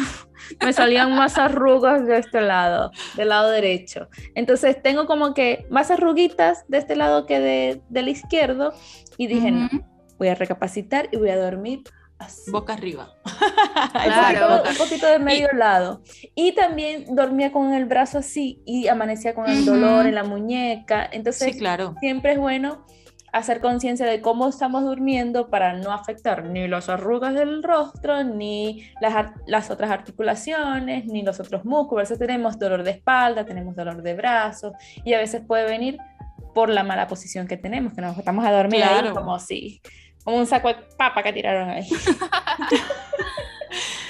me 0.60 0.74
salían 0.74 1.16
más 1.16 1.38
arrugas 1.38 2.08
de 2.08 2.18
este 2.18 2.42
lado, 2.42 2.90
del 3.16 3.30
lado 3.30 3.52
derecho. 3.52 4.10
Entonces 4.34 4.82
tengo 4.82 5.06
como 5.06 5.36
que 5.36 5.68
más 5.70 5.92
arruguitas 5.92 6.66
de 6.68 6.80
este 6.80 6.96
lado 6.96 7.28
que 7.28 7.40
de, 7.40 7.82
del 7.90 8.10
izquierdo. 8.10 8.74
Y 9.18 9.28
dije, 9.28 9.52
no, 9.52 9.70
voy 10.18 10.30
a 10.30 10.36
recapacitar 10.36 11.10
y 11.12 11.18
voy 11.18 11.30
a 11.30 11.38
dormir 11.38 11.84
así. 12.26 12.50
boca 12.52 12.74
arriba. 12.74 13.14
Un 13.26 14.02
Claro. 14.04 14.48
poquito- 14.64 14.70
un 14.72 14.78
poquito 14.78 15.08
de 15.08 15.20
medio 15.20 15.48
lado. 15.54 16.02
Y 16.36 16.54
también 16.54 17.06
dormía 17.16 17.52
con 17.52 17.74
el 17.74 17.86
brazo 17.86 18.18
así 18.20 18.62
y 18.66 18.88
amanecía 18.88 19.34
con 19.36 19.50
el 19.50 19.66
dolor 19.66 20.06
en 20.08 20.16
la 20.16 20.24
muñeca. 20.24 21.08
Entonces 21.12 21.54
Sí, 21.54 21.58
claro. 21.60 21.96
siempre 22.00 22.34
es 22.34 22.38
bueno 22.40 22.86
hacer 23.34 23.62
conciencia 23.62 24.06
de 24.06 24.20
cómo 24.20 24.50
estamos 24.50 24.84
durmiendo 24.84 25.50
para 25.50 25.72
no 25.74 25.94
afectar 25.94 26.44
ni 26.44 26.68
las 26.68 26.90
arrugas 26.90 27.34
del 27.34 27.64
rostro, 27.64 28.26
ni 28.26 28.84
las, 29.00 29.32
las 29.48 29.72
otras 29.72 29.90
articulaciones, 29.90 31.06
ni 31.06 31.22
los 31.22 31.40
otros 31.40 31.64
músculos. 31.64 32.02
A 32.02 32.04
veces 32.04 32.20
tenemos 32.20 32.60
dolor 32.60 32.84
de 32.84 32.92
espalda, 32.92 33.46
tenemos 33.46 33.76
dolor 33.76 34.02
de 34.02 34.14
brazos 34.16 34.74
y 35.06 35.14
a 35.14 35.18
veces 35.18 35.42
puede 35.48 35.66
venir 35.66 35.98
por 36.54 36.70
la 36.70 36.84
mala 36.84 37.08
posición 37.08 37.48
que 37.48 37.56
tenemos, 37.56 37.94
que 37.94 38.02
nos 38.02 38.18
estamos 38.18 38.46
a 38.46 38.52
dormir 38.52 38.84
ahí 38.84 39.00
Claro. 39.00 39.16
como 39.16 39.40
si, 39.40 39.82
un 40.26 40.46
saco 40.46 40.68
de 40.70 40.76
papa 40.98 41.24
que 41.24 41.34
tiraron 41.34 41.70
ahí. 41.70 41.88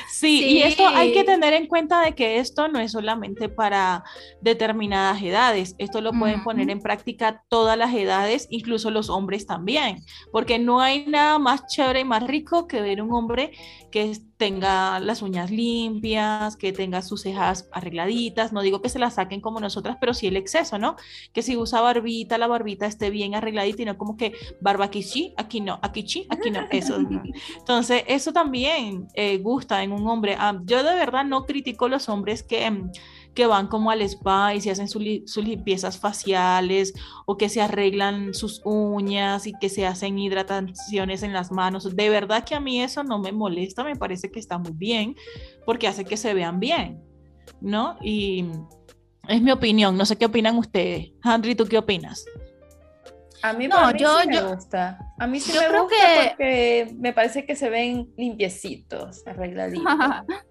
Sí, 0.10 0.44
y 0.58 0.62
esto 0.62 0.88
hay 0.88 1.14
que 1.14 1.24
tener 1.24 1.54
en 1.54 1.66
cuenta 1.66 2.02
de 2.02 2.14
que 2.14 2.38
esto 2.38 2.68
no 2.68 2.80
es 2.80 2.92
solamente 2.92 3.50
para 3.50 4.04
determinadas 4.40 5.20
edades, 5.24 5.74
esto 5.80 6.00
lo 6.00 6.12
pueden 6.12 6.44
poner 6.44 6.70
en 6.70 6.80
práctica 6.80 7.44
todas 7.50 7.76
las 7.76 7.92
edades, 7.96 8.46
incluso 8.52 8.92
los 8.92 9.10
hombres 9.10 9.48
también, 9.48 9.98
porque 10.32 10.60
no 10.60 10.80
hay 10.80 11.06
nada 11.08 11.40
más 11.40 11.66
chévere 11.66 12.02
y 12.02 12.06
más 12.06 12.22
rico 12.28 12.68
que 12.68 12.82
ver 12.82 13.02
un 13.02 13.12
hombre 13.14 13.52
que 13.92 14.12
es- 14.12 14.22
tenga 14.42 15.00
las 15.00 15.22
uñas 15.22 15.52
limpias, 15.52 16.58
que 16.58 16.74
tenga 16.74 17.04
sus 17.04 17.22
cejas 17.22 17.70
arregladitas, 17.72 18.52
no 18.52 18.64
digo 18.64 18.82
que 18.82 18.90
se 18.90 18.98
las 18.98 19.14
saquen 19.14 19.40
como 19.40 19.60
nosotras, 19.60 19.98
pero 20.02 20.16
sí 20.16 20.26
el 20.26 20.36
exceso, 20.36 20.80
¿no? 20.80 20.96
Que 21.32 21.44
si 21.44 21.56
usa 21.56 21.80
barbita, 21.80 22.40
la 22.40 22.48
barbita 22.48 22.88
esté 22.88 23.12
bien 23.12 23.36
arregladita 23.36 23.84
y 23.84 23.86
no 23.86 24.00
como 24.00 24.18
que 24.18 24.34
barba 24.60 24.86
aquí 24.86 25.04
sí, 25.04 25.36
aquí 25.38 25.62
no, 25.62 25.78
aquí 25.84 26.08
sí, 26.08 26.26
aquí 26.32 26.50
no, 26.50 26.62
eso. 26.72 26.98
no. 26.98 27.22
Entonces, 27.60 28.04
eso 28.08 28.34
también 28.34 29.10
eh, 29.14 29.38
gusta 29.38 29.84
en 29.84 29.92
un 29.92 30.08
hombre. 30.08 30.36
Ah, 30.40 30.60
yo 30.64 30.82
de 30.84 30.96
verdad 30.96 31.24
no 31.24 31.46
critico 31.46 31.88
los 31.88 32.10
hombres 32.10 32.42
que, 32.42 32.72
mm, 32.72 32.90
que 33.34 33.46
van 33.46 33.68
como 33.68 33.92
al 33.92 34.02
spa 34.02 34.54
y 34.56 34.62
se 34.62 34.72
hacen 34.72 34.88
su 34.90 35.00
li- 35.00 35.24
sus 35.26 35.46
limpiezas 35.46 35.98
faciales 35.98 36.94
o 37.26 37.38
que 37.38 37.48
se 37.50 37.62
arreglan 37.62 38.34
sus 38.34 38.62
uñas 38.66 39.48
y 39.48 39.54
que 39.60 39.70
se 39.70 39.86
hacen 39.88 40.20
hidrataciones 40.20 41.24
en 41.24 41.32
las 41.32 41.52
manos. 41.52 41.96
De 41.96 42.10
verdad 42.10 42.44
que 42.44 42.56
a 42.56 42.60
mí 42.60 42.82
eso 42.82 43.04
no 43.04 43.20
me 43.20 43.32
molesta, 43.32 43.84
me 43.86 43.96
parece 43.96 44.30
que 44.32 44.40
está 44.40 44.58
muy 44.58 44.74
bien 44.74 45.16
porque 45.66 45.88
hace 45.88 46.04
que 46.04 46.18
se 46.18 46.34
vean 46.34 46.60
bien, 46.60 47.02
¿no? 47.62 47.98
Y 48.02 48.46
es 49.30 49.42
mi 49.42 49.52
opinión, 49.52 49.96
no 49.98 50.06
sé 50.06 50.18
qué 50.18 50.26
opinan 50.26 50.58
ustedes. 50.58 51.12
Henry, 51.24 51.56
¿tú 51.56 51.66
qué 51.66 51.78
opinas? 51.78 52.26
A 53.44 53.54
mí, 53.54 53.68
No, 53.68 53.92
mí 53.92 54.00
yo- 54.00 54.20
sí 54.20 54.28
me 54.28 54.36
yo- 54.36 54.54
gusta. 54.56 55.00
A 55.20 55.26
mí 55.26 55.40
sí 55.40 55.52
yo 55.54 55.62
me 55.62 55.68
creo 55.70 55.84
gusta 55.84 55.98
que- 55.98 56.28
porque 56.28 56.96
me 57.00 57.14
parece 57.14 57.46
que 57.46 57.56
se 57.56 57.70
ven 57.70 58.12
limpiecitos, 58.18 59.26
arregladitos. 59.26 59.84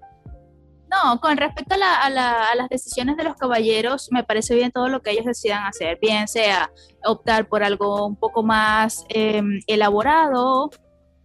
No, 0.90 1.20
con 1.20 1.37
respecto 1.37 1.75
a, 1.75 1.78
la- 1.78 1.94
a 2.02 2.11
la- 2.11 2.54
las 2.56 2.68
decisiones 2.68 3.16
de 3.16 3.23
los 3.25 3.37
caballeros, 3.37 4.09
me 4.11 4.25
parece 4.25 4.54
bien 4.56 4.73
todo 4.73 4.88
lo 4.88 5.00
que 5.02 5.12
ellos 5.12 5.25
decidan 5.25 5.64
hacer, 5.64 5.99
bien 6.00 6.26
sea 6.26 6.70
optar 7.04 7.49
por 7.49 7.62
algo 7.62 8.06
un 8.06 8.16
poco 8.16 8.42
más 8.42 9.04
em, 9.09 9.61
elaborado, 9.68 10.70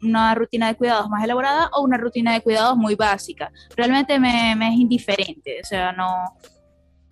una 0.03 0.35
rutina 0.35 0.67
de 0.67 0.75
cuidados 0.75 1.09
más 1.09 1.23
elaborada 1.23 1.69
o 1.73 1.81
una 1.81 1.97
rutina 1.97 2.33
de 2.33 2.41
cuidados 2.41 2.77
muy 2.77 2.93
básica. 2.95 3.51
Realmente 3.75 4.19
me, 4.19 4.55
me 4.55 4.67
es 4.69 4.75
indiferente, 4.75 5.59
o 5.63 5.65
sea, 5.65 5.91
no, 5.93 6.13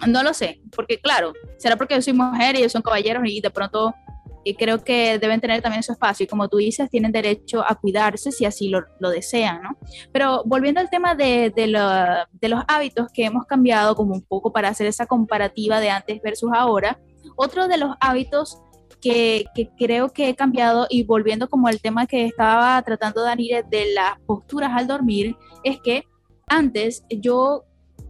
no 0.05 0.21
lo 0.21 0.33
sé, 0.33 0.61
porque 0.75 0.99
claro, 0.99 1.33
será 1.57 1.75
porque 1.75 1.95
yo 1.95 2.01
soy 2.03 2.13
mujer 2.13 2.55
y 2.55 2.59
ellos 2.59 2.71
son 2.73 2.81
caballeros 2.83 3.23
y 3.25 3.41
de 3.41 3.49
pronto 3.49 3.95
y 4.43 4.55
creo 4.55 4.83
que 4.83 5.17
deben 5.19 5.39
tener 5.41 5.61
también 5.61 5.83
su 5.83 5.91
espacio 5.91 6.23
y 6.25 6.27
como 6.27 6.47
tú 6.49 6.57
dices, 6.57 6.89
tienen 6.89 7.11
derecho 7.11 7.63
a 7.67 7.75
cuidarse 7.75 8.31
si 8.31 8.45
así 8.45 8.69
lo, 8.69 8.83
lo 8.99 9.09
desean, 9.09 9.61
¿no? 9.61 9.77
Pero 10.11 10.43
volviendo 10.45 10.79
al 10.81 10.89
tema 10.89 11.15
de, 11.15 11.51
de, 11.55 11.67
la- 11.67 12.27
de 12.31 12.49
los 12.49 12.61
hábitos 12.67 13.07
que 13.13 13.25
hemos 13.25 13.45
cambiado 13.45 13.95
como 13.95 14.13
un 14.13 14.21
poco 14.21 14.51
para 14.51 14.69
hacer 14.69 14.87
esa 14.87 15.05
comparativa 15.05 15.79
de 15.79 15.89
antes 15.89 16.21
versus 16.21 16.51
ahora, 16.53 16.99
otro 17.35 17.67
de 17.67 17.77
los 17.77 17.95
hábitos 17.99 18.61
que, 19.01 19.45
que 19.55 19.69
creo 19.77 20.09
que 20.09 20.29
he 20.29 20.35
cambiado 20.35 20.87
y 20.89 21.03
volviendo 21.03 21.49
como 21.49 21.67
al 21.67 21.81
tema 21.81 22.05
que 22.05 22.25
estaba 22.25 22.81
tratando 22.83 23.21
Dani 23.23 23.49
de 23.69 23.93
las 23.93 24.19
posturas 24.25 24.71
al 24.73 24.87
dormir, 24.87 25.35
es 25.63 25.79
que 25.81 26.03
antes 26.47 27.03
yo, 27.09 27.63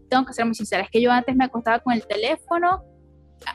tengo 0.09 0.25
que 0.25 0.33
ser 0.33 0.45
muy 0.45 0.55
sincera, 0.55 0.83
es 0.83 0.89
que 0.89 1.01
yo 1.01 1.11
antes 1.11 1.35
me 1.35 1.45
acostaba 1.45 1.79
con 1.79 1.93
el 1.93 2.05
teléfono 2.05 2.83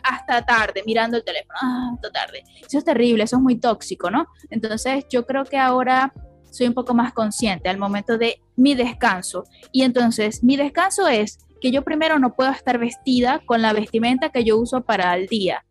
hasta 0.02 0.42
tarde, 0.42 0.82
mirando 0.86 1.16
el 1.16 1.24
teléfono, 1.24 1.58
ah, 1.60 1.90
hasta 1.94 2.10
tarde. 2.10 2.44
Eso 2.60 2.78
es 2.78 2.84
terrible, 2.84 3.24
eso 3.24 3.36
es 3.36 3.42
muy 3.42 3.58
tóxico, 3.58 4.10
¿no? 4.10 4.26
Entonces 4.50 5.04
yo 5.10 5.26
creo 5.26 5.44
que 5.44 5.58
ahora 5.58 6.12
soy 6.50 6.66
un 6.66 6.74
poco 6.74 6.94
más 6.94 7.12
consciente 7.12 7.68
al 7.68 7.78
momento 7.78 8.18
de 8.18 8.40
mi 8.56 8.74
descanso. 8.74 9.44
Y 9.72 9.82
entonces 9.82 10.42
mi 10.42 10.56
descanso 10.56 11.08
es 11.08 11.38
que 11.60 11.70
yo 11.70 11.82
primero 11.82 12.18
no 12.18 12.34
puedo 12.34 12.50
estar 12.50 12.78
vestida 12.78 13.40
con 13.44 13.62
la 13.62 13.72
vestimenta 13.72 14.30
que 14.30 14.44
yo 14.44 14.58
uso 14.58 14.82
para 14.82 15.14
el 15.16 15.26
día. 15.26 15.64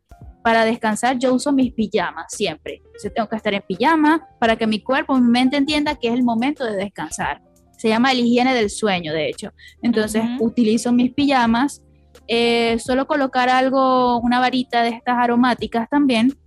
Para 0.44 0.66
descansar 0.66 1.18
yo 1.18 1.34
uso 1.34 1.52
mis 1.52 1.74
pijamas 1.74 2.28
siempre. 2.30 2.82
Entonces 2.86 3.14
tengo 3.14 3.28
que 3.28 3.36
estar 3.36 3.54
en 3.54 3.64
pijama 3.68 4.28
para 4.40 4.56
que 4.56 4.68
mi 4.68 4.82
cuerpo, 4.82 5.16
mi 5.16 5.30
mente 5.30 5.58
entienda 5.58 5.96
que 5.96 6.08
es 6.08 6.14
el 6.14 6.24
momento 6.24 6.64
de 6.64 6.76
descansar. 6.76 7.42
Se 7.78 7.90
llama 7.90 8.12
el 8.12 8.20
higiene 8.20 8.56
del 8.56 8.70
sueño, 8.70 9.14
de 9.14 9.30
hecho. 9.30 9.52
Entonces 9.82 10.24
Ujú. 10.24 10.46
utilizo 10.46 10.92
mis 10.92 11.14
pijamas, 11.14 11.84
eh, 12.28 12.78
solo 12.80 13.08
colocar 13.08 13.50
algo, 13.50 14.20
una 14.20 14.40
varita 14.40 14.84
de 14.84 14.90
estas 14.90 15.18
aromáticas 15.18 15.90
también. 15.90 16.38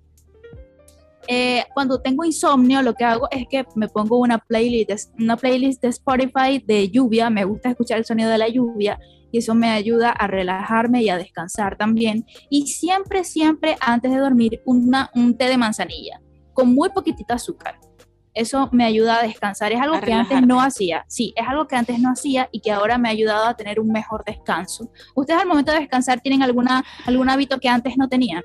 Eh, 1.29 1.65
cuando 1.75 2.01
tengo 2.01 2.25
insomnio, 2.25 2.83
lo 2.83 2.95
que 2.95 3.05
hago 3.05 3.29
es 3.31 3.47
que 3.49 3.65
me 3.77 3.89
pongo 3.89 4.19
una 4.19 4.39
playlist, 4.39 5.13
una 5.19 5.37
playlist 5.37 5.83
de 5.83 5.89
Spotify 5.89 6.63
de 6.67 6.91
lluvia. 6.91 7.31
Me 7.31 7.45
gusta 7.45 7.71
escuchar 7.71 7.99
el 7.99 8.05
sonido 8.05 8.31
de 8.31 8.39
la 8.39 8.49
lluvia 8.49 8.99
y 9.31 9.39
eso 9.39 9.55
me 9.55 9.71
ayuda 9.71 10.11
a 10.11 10.27
relajarme 10.27 11.03
y 11.03 11.09
a 11.09 11.17
descansar 11.17 11.77
también. 11.77 12.27
Y 12.49 12.67
siempre, 12.67 13.25
siempre 13.25 13.77
antes 13.81 14.11
de 14.11 14.19
dormir, 14.19 14.61
una, 14.65 15.11
un 15.15 15.37
té 15.37 15.49
de 15.49 15.57
manzanilla 15.57 16.21
con 16.53 16.75
muy 16.75 16.91
poquitita 16.91 17.35
azúcar. 17.35 17.79
Eso 18.35 18.69
me 18.73 18.85
ayuda 18.85 19.19
a 19.19 19.23
descansar. 19.23 19.73
Es 19.73 19.81
algo 19.81 19.97
A 19.97 20.01
que 20.01 20.13
antes 20.13 20.43
no 20.43 20.61
hacía. 20.61 21.05
Sí, 21.09 21.33
es 21.37 21.47
algo 21.47 21.67
que 21.67 21.77
antes 21.77 21.99
no 21.99 22.11
hacía 22.11 22.49
y 22.53 22.61
que 22.61 22.71
ahora 22.71 22.99
me 22.99 23.09
ha 23.09 23.13
ayudado 23.13 23.47
a 23.47 23.55
tener 23.55 23.81
un 23.81 23.89
mejor 23.89 24.25
descanso. 24.25 24.91
¿Ustedes 25.15 25.41
al 25.41 25.49
momento 25.49 25.73
de 25.73 25.81
descansar 25.81 26.21
tienen 26.21 26.43
alguna, 26.43 26.85
algún 27.07 27.29
hábito 27.29 27.59
que 27.59 27.69
antes 27.69 27.97
no 27.97 28.09
tenían? 28.09 28.43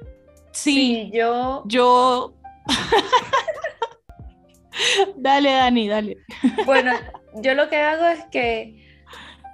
Sí, 0.52 0.76
Sí, 0.76 1.12
yo 1.14 1.64
yo... 1.68 2.34
dale, 5.18 5.52
Dani, 5.52 5.88
dale. 5.88 6.18
Bueno, 6.66 6.92
yo 7.36 7.54
lo 7.54 7.70
que 7.70 7.78
hago 7.78 8.06
es 8.06 8.26
que, 8.32 8.84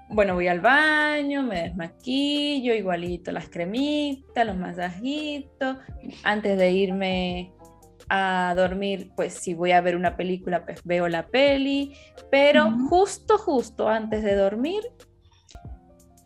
bueno, 0.09 0.35
voy 0.35 0.47
al 0.47 0.61
baño, 0.61 1.43
me 1.43 1.63
desmaquillo, 1.63 2.73
igualito 2.73 3.31
las 3.31 3.49
cremitas, 3.49 4.45
los 4.45 4.57
masajitos, 4.57 5.77
antes 6.23 6.57
de 6.57 6.71
irme 6.71 7.51
a 8.13 8.53
dormir, 8.57 9.13
pues 9.15 9.33
si 9.33 9.53
voy 9.53 9.71
a 9.71 9.79
ver 9.79 9.95
una 9.95 10.17
película, 10.17 10.65
pues 10.65 10.81
veo 10.83 11.07
la 11.07 11.27
peli, 11.27 11.95
pero 12.29 12.69
justo, 12.89 13.37
justo 13.37 13.87
antes 13.87 14.21
de 14.21 14.35
dormir, 14.35 14.81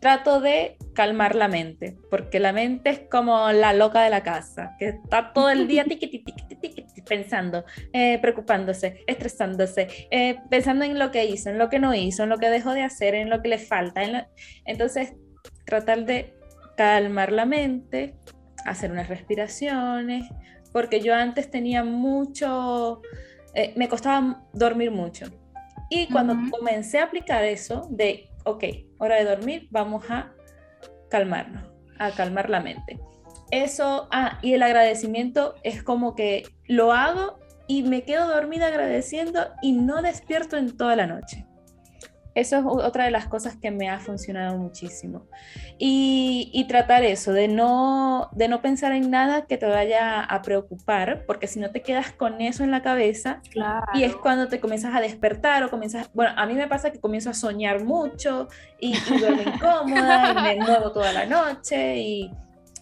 trato 0.00 0.40
de 0.40 0.78
calmar 0.94 1.36
la 1.36 1.46
mente, 1.46 1.96
porque 2.10 2.40
la 2.40 2.52
mente 2.52 2.90
es 2.90 3.00
como 3.08 3.52
la 3.52 3.72
loca 3.72 4.02
de 4.02 4.10
la 4.10 4.24
casa, 4.24 4.74
que 4.80 4.88
está 4.88 5.32
todo 5.32 5.48
el 5.48 5.68
día 5.68 5.84
pensando, 7.08 7.64
eh, 7.92 8.18
preocupándose, 8.20 9.04
estresándose, 9.06 9.86
eh, 10.10 10.40
pensando 10.50 10.84
en 10.84 10.98
lo 10.98 11.12
que 11.12 11.24
hizo, 11.24 11.50
en 11.50 11.58
lo 11.58 11.68
que 11.68 11.78
no 11.78 11.94
hizo, 11.94 12.24
en 12.24 12.30
lo 12.30 12.38
que 12.38 12.50
dejó 12.50 12.72
de 12.72 12.82
hacer, 12.82 13.14
en 13.14 13.30
lo 13.30 13.42
que 13.42 13.48
le 13.48 13.58
falta. 13.58 14.02
Entonces, 14.64 15.14
tratar 15.64 16.04
de 16.04 16.34
calmar 16.76 17.30
la 17.30 17.46
mente, 17.46 18.16
hacer 18.64 18.90
unas 18.90 19.08
respiraciones, 19.08 20.24
porque 20.76 21.00
yo 21.00 21.14
antes 21.14 21.50
tenía 21.50 21.84
mucho, 21.84 23.00
eh, 23.54 23.72
me 23.76 23.88
costaba 23.88 24.44
dormir 24.52 24.90
mucho. 24.90 25.24
Y 25.88 26.06
cuando 26.08 26.36
comencé 26.50 26.98
a 26.98 27.04
aplicar 27.04 27.44
eso 27.44 27.88
de, 27.88 28.28
ok, 28.44 28.62
hora 28.98 29.16
de 29.16 29.24
dormir, 29.24 29.68
vamos 29.70 30.04
a 30.10 30.34
calmarnos, 31.08 31.64
a 31.98 32.10
calmar 32.10 32.50
la 32.50 32.60
mente. 32.60 33.00
Eso, 33.50 34.06
ah, 34.12 34.38
y 34.42 34.52
el 34.52 34.62
agradecimiento 34.62 35.54
es 35.62 35.82
como 35.82 36.14
que 36.14 36.46
lo 36.66 36.92
hago 36.92 37.38
y 37.66 37.82
me 37.82 38.02
quedo 38.02 38.28
dormida 38.28 38.66
agradeciendo 38.66 39.48
y 39.62 39.72
no 39.72 40.02
despierto 40.02 40.58
en 40.58 40.76
toda 40.76 40.94
la 40.94 41.06
noche. 41.06 41.45
Eso 42.36 42.58
es 42.58 42.64
otra 42.66 43.06
de 43.06 43.10
las 43.10 43.28
cosas 43.28 43.56
que 43.56 43.70
me 43.70 43.88
ha 43.88 43.98
funcionado 43.98 44.58
muchísimo. 44.58 45.26
Y, 45.78 46.66
tratar 46.68 47.02
eso, 47.02 47.32
de 47.32 47.48
no, 47.48 48.28
de 48.32 48.46
no 48.48 48.60
pensar 48.60 48.92
en 48.92 49.10
nada 49.10 49.46
que 49.46 49.56
te 49.56 49.64
vaya 49.64 50.20
a 50.20 50.42
preocupar, 50.42 51.24
porque 51.26 51.46
si 51.46 51.60
no 51.60 51.70
te 51.70 51.80
quedas 51.80 52.12
con 52.12 52.42
eso 52.42 52.62
en 52.62 52.70
la 52.70 52.82
cabeza, 52.82 53.40
y 53.94 54.02
es 54.02 54.14
cuando 54.16 54.48
te 54.48 54.60
comienzas 54.60 54.94
a 54.94 55.00
despertar 55.00 55.64
o 55.64 55.70
comienzas, 55.70 56.10
bueno, 56.12 56.34
a 56.36 56.44
mí 56.44 56.52
me 56.52 56.68
pasa 56.68 56.90
que 56.90 57.00
comienzo 57.00 57.30
a 57.30 57.34
soñar 57.34 57.82
mucho 57.82 58.48
y, 58.78 58.94
y 58.94 59.18
duermo 59.18 59.40
incómoda 59.40 60.32
y 60.32 60.34
me 60.42 60.56
muevo 60.66 60.92
toda 60.92 61.14
la 61.14 61.24
noche 61.24 61.96
y... 61.96 62.30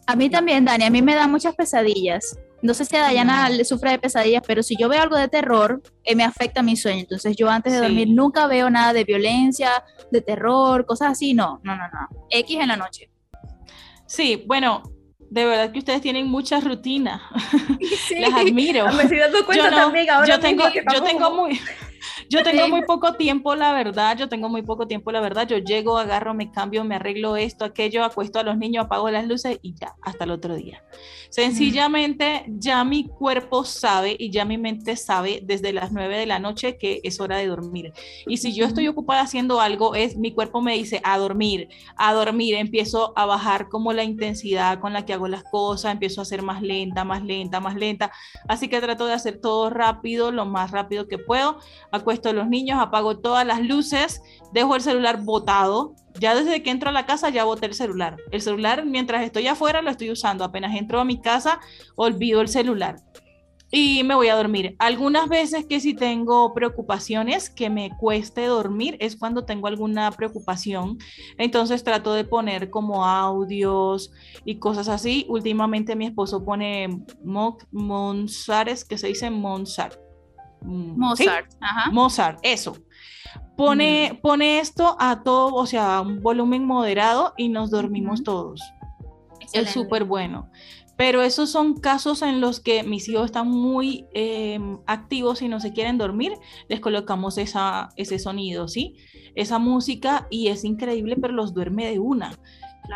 A 0.09 0.17
mí 0.17 0.29
también, 0.29 0.65
Dani, 0.65 0.85
a 0.85 0.91
mí 0.91 1.01
me 1.01 1.15
dan 1.15 1.31
muchas 1.31 1.55
pesadillas 1.55 2.37
no 2.65 2.73
sé 2.73 2.87
si 2.87 2.97
a 2.97 3.03
Dayana 3.03 3.51
le 3.51 3.63
sufre 3.63 3.91
de 3.91 3.99
pesadillas, 3.99 4.43
pero 4.47 4.63
si 4.63 4.75
yo 4.75 4.89
veo 4.89 5.03
algo 5.03 5.19
de 5.19 5.29
terror, 5.29 5.83
eh, 6.03 6.17
me 6.17 6.25
afecta 6.25 6.63
mi 6.63 6.77
sueño. 6.77 7.01
Entonces 7.01 7.37
yo 7.37 7.51
antes 7.51 7.75
de 7.75 7.79
dormir 7.79 8.09
nunca 8.09 8.47
veo 8.47 8.71
nada 8.71 8.95
de 8.95 9.05
violencia, 9.05 9.85
de 10.11 10.23
terror, 10.23 10.87
cosas 10.87 11.13
así. 11.13 11.35
No, 11.35 11.61
no, 11.63 11.77
no, 11.77 11.85
no. 11.89 12.27
X 12.31 12.59
en 12.59 12.69
la 12.69 12.77
noche. 12.77 13.11
Sí, 14.07 14.45
bueno, 14.47 14.83
de 15.19 15.45
verdad 15.45 15.73
que 15.73 15.81
ustedes 15.81 16.01
tienen 16.01 16.27
muchas 16.27 16.65
rutinas. 16.65 17.21
Sí. 18.09 18.19
Las 18.19 18.33
admiro. 18.33 18.91
Me 18.93 19.03
estoy 19.03 19.19
dando 19.19 19.45
cuenta 19.45 19.71
yo 19.71 19.77
también 19.77 20.11
ahora 20.11 20.27
yo 20.27 20.41
tengo, 20.41 20.65
yo 20.93 21.03
tengo 21.03 21.31
muy 21.31 21.59
yo 22.35 22.43
tengo 22.43 22.69
muy 22.69 22.83
poco 22.83 23.15
tiempo, 23.15 23.55
la 23.55 23.73
verdad, 23.73 24.17
yo 24.17 24.29
tengo 24.29 24.49
muy 24.49 24.63
poco 24.63 24.87
tiempo, 24.87 25.13
la 25.13 25.21
verdad. 25.21 25.47
Yo 25.47 25.59
llego, 25.59 25.99
agarro, 25.99 26.35
me 26.35 26.51
cambio, 26.51 26.85
me 26.85 26.97
arreglo 26.97 27.37
esto, 27.37 27.65
aquello, 27.65 28.05
acuesto 28.05 28.39
a 28.39 28.43
los 28.43 28.59
niños, 28.59 28.87
apago 28.87 29.11
las 29.11 29.27
luces 29.27 29.59
y 29.63 29.75
ya, 29.75 29.95
hasta 30.03 30.25
el 30.25 30.33
otro 30.33 30.55
día. 30.55 30.83
Sencillamente 31.31 32.45
ya 32.49 32.85
mi 32.85 33.09
cuerpo 33.09 33.65
sabe 33.65 34.17
y 34.19 34.31
ya 34.31 34.45
mi 34.45 34.59
mente 34.59 34.97
sabe 34.97 35.41
desde 35.43 35.73
las 35.73 35.93
9 35.93 36.17
de 36.17 36.27
la 36.27 36.39
noche 36.39 36.77
que 36.79 37.01
es 37.03 37.21
hora 37.21 37.39
de 37.39 37.47
dormir. 37.47 37.93
Y 38.27 38.37
si 38.37 38.55
yo 38.55 38.67
estoy 38.67 38.89
ocupada 38.89 39.23
haciendo 39.23 39.61
algo, 39.61 39.95
es 39.95 40.17
mi 40.17 40.33
cuerpo 40.33 40.61
me 40.61 40.75
dice 40.75 41.01
a 41.05 41.19
dormir, 41.19 41.69
a 41.97 42.13
dormir, 42.13 42.55
empiezo 42.55 43.13
a 43.17 43.27
bajar 43.27 43.69
como 43.69 43.93
la 43.93 44.05
intensidad 44.05 44.81
con 44.81 44.93
la 44.93 45.05
que 45.05 45.13
hago 45.13 45.29
las 45.29 45.45
cosas, 45.45 45.93
empiezo 45.93 46.21
a 46.21 46.23
hacer 46.23 46.43
más 46.43 46.63
lenta, 46.63 47.05
más 47.05 47.23
lenta, 47.23 47.61
más 47.61 47.75
lenta. 47.75 48.13
Así 48.49 48.69
que 48.69 48.81
trato 48.81 49.07
de 49.07 49.13
hacer 49.15 49.41
todo 49.41 49.71
rápido, 49.71 50.31
lo 50.31 50.47
más 50.47 50.71
rápido 50.71 51.09
que 51.09 51.19
puedo 51.19 51.59
acuesto 51.91 52.24
a 52.29 52.33
los 52.33 52.49
niños, 52.49 52.81
apago 52.81 53.19
todas 53.19 53.47
las 53.47 53.61
luces, 53.61 54.23
dejo 54.53 54.77
el 54.77 54.83
celular 54.83 55.23
botado. 55.23 55.95
Ya 56.21 56.35
desde 56.35 56.63
que 56.63 56.71
entro 56.71 56.91
a 56.91 56.93
la 56.93 57.07
casa 57.07 57.29
ya 57.31 57.45
boté 57.45 57.67
el 57.67 57.75
celular. 57.75 58.17
El 58.31 58.41
celular 58.41 58.85
mientras 58.87 59.25
estoy 59.25 59.49
afuera 59.49 59.83
lo 59.83 59.91
estoy 59.91 60.11
usando. 60.11 60.45
Apenas 60.45 60.77
entro 60.77 61.01
a 61.01 61.05
mi 61.05 61.21
casa 61.21 61.61
olvido 61.97 62.41
el 62.41 62.49
celular 62.49 62.97
y 63.77 64.05
me 64.05 64.15
voy 64.15 64.29
a 64.29 64.37
dormir. 64.37 64.77
Algunas 64.79 65.29
veces 65.29 65.67
que 65.67 65.81
si 65.81 65.95
tengo 65.95 66.55
preocupaciones 66.55 67.51
que 67.51 67.71
me 67.71 67.91
cueste 67.99 68.47
dormir 68.47 68.97
es 69.01 69.17
cuando 69.17 69.45
tengo 69.45 69.67
alguna 69.67 70.13
preocupación. 70.13 70.99
Entonces 71.39 71.83
trato 71.83 72.15
de 72.15 72.23
poner 72.23 72.71
como 72.71 73.05
audios 73.05 74.13
y 74.45 74.61
cosas 74.61 74.89
así. 74.89 75.27
Últimamente 75.29 75.97
mi 75.97 76.07
esposo 76.07 76.45
pone 76.45 77.03
Mozart, 77.25 78.83
que 78.89 78.97
se 78.97 79.09
dice 79.09 79.31
Mozart. 80.65 80.65
Mm, 80.65 80.99
Mozart, 80.99 81.93
Mozart, 81.93 82.39
eso. 82.43 82.77
Pone, 83.57 84.13
mm. 84.13 84.21
pone 84.21 84.59
esto 84.59 84.97
a 84.99 85.23
todo, 85.23 85.55
o 85.55 85.67
sea, 85.67 85.99
a 85.99 86.01
un 86.01 86.23
volumen 86.23 86.65
moderado 86.65 87.35
y 87.37 87.49
nos 87.49 87.71
dormimos 87.71 88.23
todos. 88.23 88.61
Es 89.53 89.71
súper 89.71 90.05
bueno. 90.05 90.51
Pero 90.97 91.23
esos 91.23 91.51
son 91.51 91.75
casos 91.75 92.23
en 92.23 92.41
los 92.41 92.61
que 92.61 92.85
mis 92.85 93.09
hijos 93.09 93.27
están 93.27 93.49
muy 93.49 94.07
em, 94.15 94.79
activos 94.87 95.43
y 95.43 95.49
no 95.49 95.59
se 95.59 95.73
quieren 95.73 95.99
dormir, 95.99 96.33
les 96.69 96.81
colocamos 96.81 97.37
esa, 97.37 97.89
ese 97.97 98.19
sonido, 98.21 98.69
¿sí? 98.69 98.97
Esa 99.35 99.59
música 99.59 100.29
y 100.31 100.49
es 100.49 100.65
increíble, 100.65 101.17
pero 101.21 101.35
los 101.35 101.53
duerme 101.53 101.91
de 101.91 101.99
una. 101.99 102.33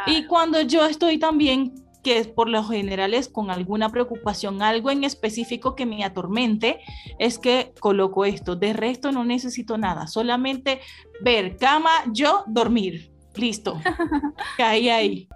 Y 0.07 0.27
cuando 0.27 0.61
yo 0.61 0.85
estoy 0.85 1.19
también 1.19 1.75
que 2.03 2.25
por 2.25 2.49
lo 2.49 2.65
general 2.65 3.15
es 3.15 3.29
con 3.29 3.51
alguna 3.51 3.91
preocupación, 3.91 4.63
algo 4.63 4.91
en 4.91 5.05
específico 5.05 5.75
que 5.75 5.87
me 5.87 6.05
atormente, 6.05 6.81
es 7.19 7.39
que 7.39 7.73
coloco 7.81 8.25
esto. 8.25 8.57
De 8.57 8.73
resto 8.73 9.13
no 9.13 9.25
necesito 9.25 9.79
nada, 9.79 10.07
solamente 10.07 10.81
ver 11.21 11.57
cama, 11.57 11.91
yo 12.13 12.45
dormir. 12.47 13.13
Listo. 13.35 13.81
Caí 14.57 14.89
ahí. 14.89 15.29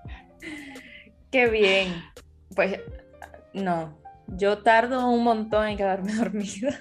Qué 1.31 1.49
bien. 1.49 2.03
Pues 2.55 2.79
no, 3.55 3.97
yo 4.27 4.59
tardo 4.59 5.09
un 5.09 5.25
montón 5.25 5.67
en 5.67 5.77
quedarme 5.77 6.15
dormida. 6.17 6.81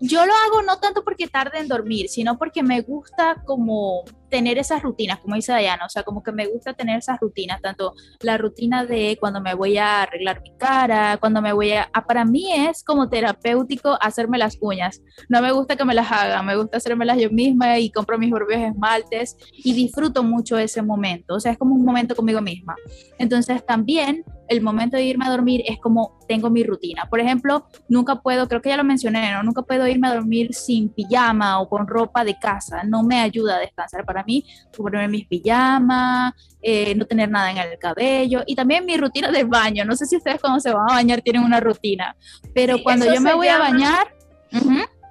Yo 0.00 0.24
lo 0.24 0.32
hago 0.32 0.62
no 0.62 0.78
tanto 0.78 1.04
porque 1.04 1.26
tarde 1.26 1.58
en 1.58 1.68
dormir, 1.68 2.08
sino 2.08 2.38
porque 2.38 2.62
me 2.62 2.80
gusta 2.80 3.42
como 3.44 4.04
tener 4.30 4.58
esas 4.58 4.82
rutinas, 4.82 5.20
como 5.20 5.34
dice 5.34 5.52
Dayana, 5.52 5.86
o 5.86 5.88
sea, 5.88 6.02
como 6.02 6.22
que 6.22 6.32
me 6.32 6.46
gusta 6.46 6.72
tener 6.72 6.98
esas 6.98 7.18
rutinas, 7.20 7.60
tanto 7.60 7.94
la 8.20 8.38
rutina 8.38 8.86
de 8.86 9.16
cuando 9.20 9.40
me 9.40 9.54
voy 9.54 9.76
a 9.76 10.02
arreglar 10.02 10.40
mi 10.42 10.56
cara, 10.56 11.18
cuando 11.18 11.42
me 11.42 11.52
voy 11.52 11.72
a, 11.72 11.90
para 12.06 12.24
mí 12.24 12.52
es 12.52 12.82
como 12.84 13.08
terapéutico 13.08 13.98
hacerme 14.00 14.38
las 14.38 14.56
uñas, 14.60 15.02
no 15.28 15.42
me 15.42 15.52
gusta 15.52 15.76
que 15.76 15.84
me 15.84 15.94
las 15.94 16.10
haga, 16.10 16.42
me 16.42 16.56
gusta 16.56 16.78
hacérmelas 16.78 17.18
yo 17.18 17.30
misma 17.30 17.78
y 17.78 17.90
compro 17.90 18.18
mis 18.18 18.30
propios 18.32 18.60
esmaltes 18.60 19.36
y 19.52 19.72
disfruto 19.74 20.22
mucho 20.22 20.56
ese 20.58 20.82
momento, 20.82 21.34
o 21.34 21.40
sea, 21.40 21.52
es 21.52 21.58
como 21.58 21.74
un 21.74 21.84
momento 21.84 22.14
conmigo 22.14 22.40
misma. 22.40 22.76
Entonces 23.18 23.64
también 23.66 24.24
el 24.50 24.62
momento 24.62 24.96
de 24.96 25.04
irme 25.04 25.26
a 25.26 25.30
dormir 25.30 25.62
es 25.64 25.78
como 25.78 26.18
tengo 26.26 26.50
mi 26.50 26.64
rutina. 26.64 27.08
Por 27.08 27.20
ejemplo, 27.20 27.68
nunca 27.88 28.16
puedo, 28.16 28.48
creo 28.48 28.60
que 28.60 28.68
ya 28.68 28.76
lo 28.76 28.82
mencioné, 28.82 29.32
¿no? 29.32 29.44
nunca 29.44 29.62
puedo 29.62 29.86
irme 29.86 30.08
a 30.08 30.14
dormir 30.14 30.52
sin 30.52 30.88
pijama 30.88 31.60
o 31.60 31.68
con 31.68 31.86
ropa 31.86 32.24
de 32.24 32.36
casa, 32.36 32.82
no 32.82 33.04
me 33.04 33.20
ayuda 33.20 33.56
a 33.56 33.60
descansar 33.60 34.04
para 34.04 34.24
mí, 34.24 34.44
ponerme 34.76 35.06
mis 35.06 35.28
pijamas, 35.28 36.34
eh, 36.60 36.96
no 36.96 37.06
tener 37.06 37.30
nada 37.30 37.52
en 37.52 37.58
el 37.58 37.78
cabello 37.78 38.42
y 38.44 38.56
también 38.56 38.84
mi 38.84 38.96
rutina 38.96 39.30
de 39.30 39.44
baño. 39.44 39.84
No 39.84 39.94
sé 39.94 40.06
si 40.06 40.16
ustedes 40.16 40.40
cuando 40.40 40.58
se 40.58 40.72
van 40.72 40.90
a 40.90 40.94
bañar 40.94 41.22
tienen 41.22 41.44
una 41.44 41.60
rutina, 41.60 42.16
pero 42.52 42.82
cuando 42.82 43.06
yo 43.06 43.20
me 43.20 43.34
voy 43.34 43.48
a 43.48 43.58
bañar... 43.58 44.14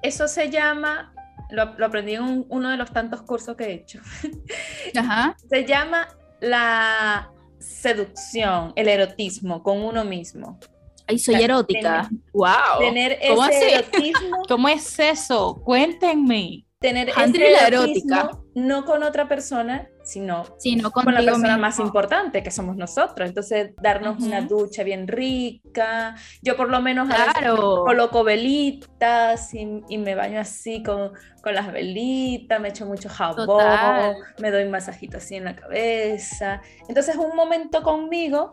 Eso 0.01 0.27
se 0.27 0.49
llama, 0.49 1.13
lo, 1.49 1.61
aprendí 1.61 2.15
en 2.15 2.45
uno 2.49 2.69
de 2.69 2.77
los 2.77 2.91
tantos 2.91 3.21
cursos 3.21 3.55
que 3.55 3.65
he 3.65 3.73
hecho. 3.73 4.01
Se 5.49 5.65
llama 5.65 6.07
la 6.41 7.31
seducción, 7.59 8.73
el 8.75 8.87
erotismo 8.87 9.61
con 9.61 9.83
uno 9.83 10.03
mismo. 10.03 10.59
Ay, 11.07 11.17
soy 11.19 11.35
erótica. 11.35 12.09
wow. 12.33 12.79
Tener 12.79 13.17
ese 13.21 13.73
erotismo. 13.73 14.43
¿Cómo 14.47 14.69
es 14.69 14.99
eso? 14.99 15.61
Cuéntenme 15.63 16.65
tener 16.79 17.09
ese 17.09 17.67
erótica 17.67 18.31
no 18.55 18.85
con 18.85 19.03
otra 19.03 19.27
persona, 19.27 19.87
sino, 20.03 20.43
con, 20.91 21.13
la 21.13 21.21
persona 21.21 21.57
más 21.57 21.79
importante 21.79 22.41
que 22.41 22.51
somos 22.51 22.75
nosotros. 22.77 23.27
Entonces, 23.27 23.71
darnos 23.81 24.23
una 24.23 24.41
ducha 24.41 24.83
bien 24.83 25.07
rica. 25.07 26.15
Yo 26.41 26.57
por 26.57 26.69
lo 26.69 26.81
menos 26.81 27.09
coloco 27.85 28.23
velitas 28.23 29.53
y, 29.53 29.97
me 29.97 30.15
baño 30.15 30.39
así 30.39 30.81
con, 30.81 31.11
con, 31.41 31.53
las 31.53 31.71
velitas, 31.71 32.59
me 32.59 32.69
echo 32.69 32.85
mucho 32.85 33.09
jabón, 33.09 34.15
me 34.39 34.51
doy 34.51 34.63
un 34.63 34.71
masajito 34.71 35.17
así 35.17 35.35
en 35.35 35.45
la 35.45 35.55
cabeza. 35.55 36.61
Entonces, 36.87 37.15
un 37.15 37.35
momento 37.35 37.83
conmigo 37.83 38.51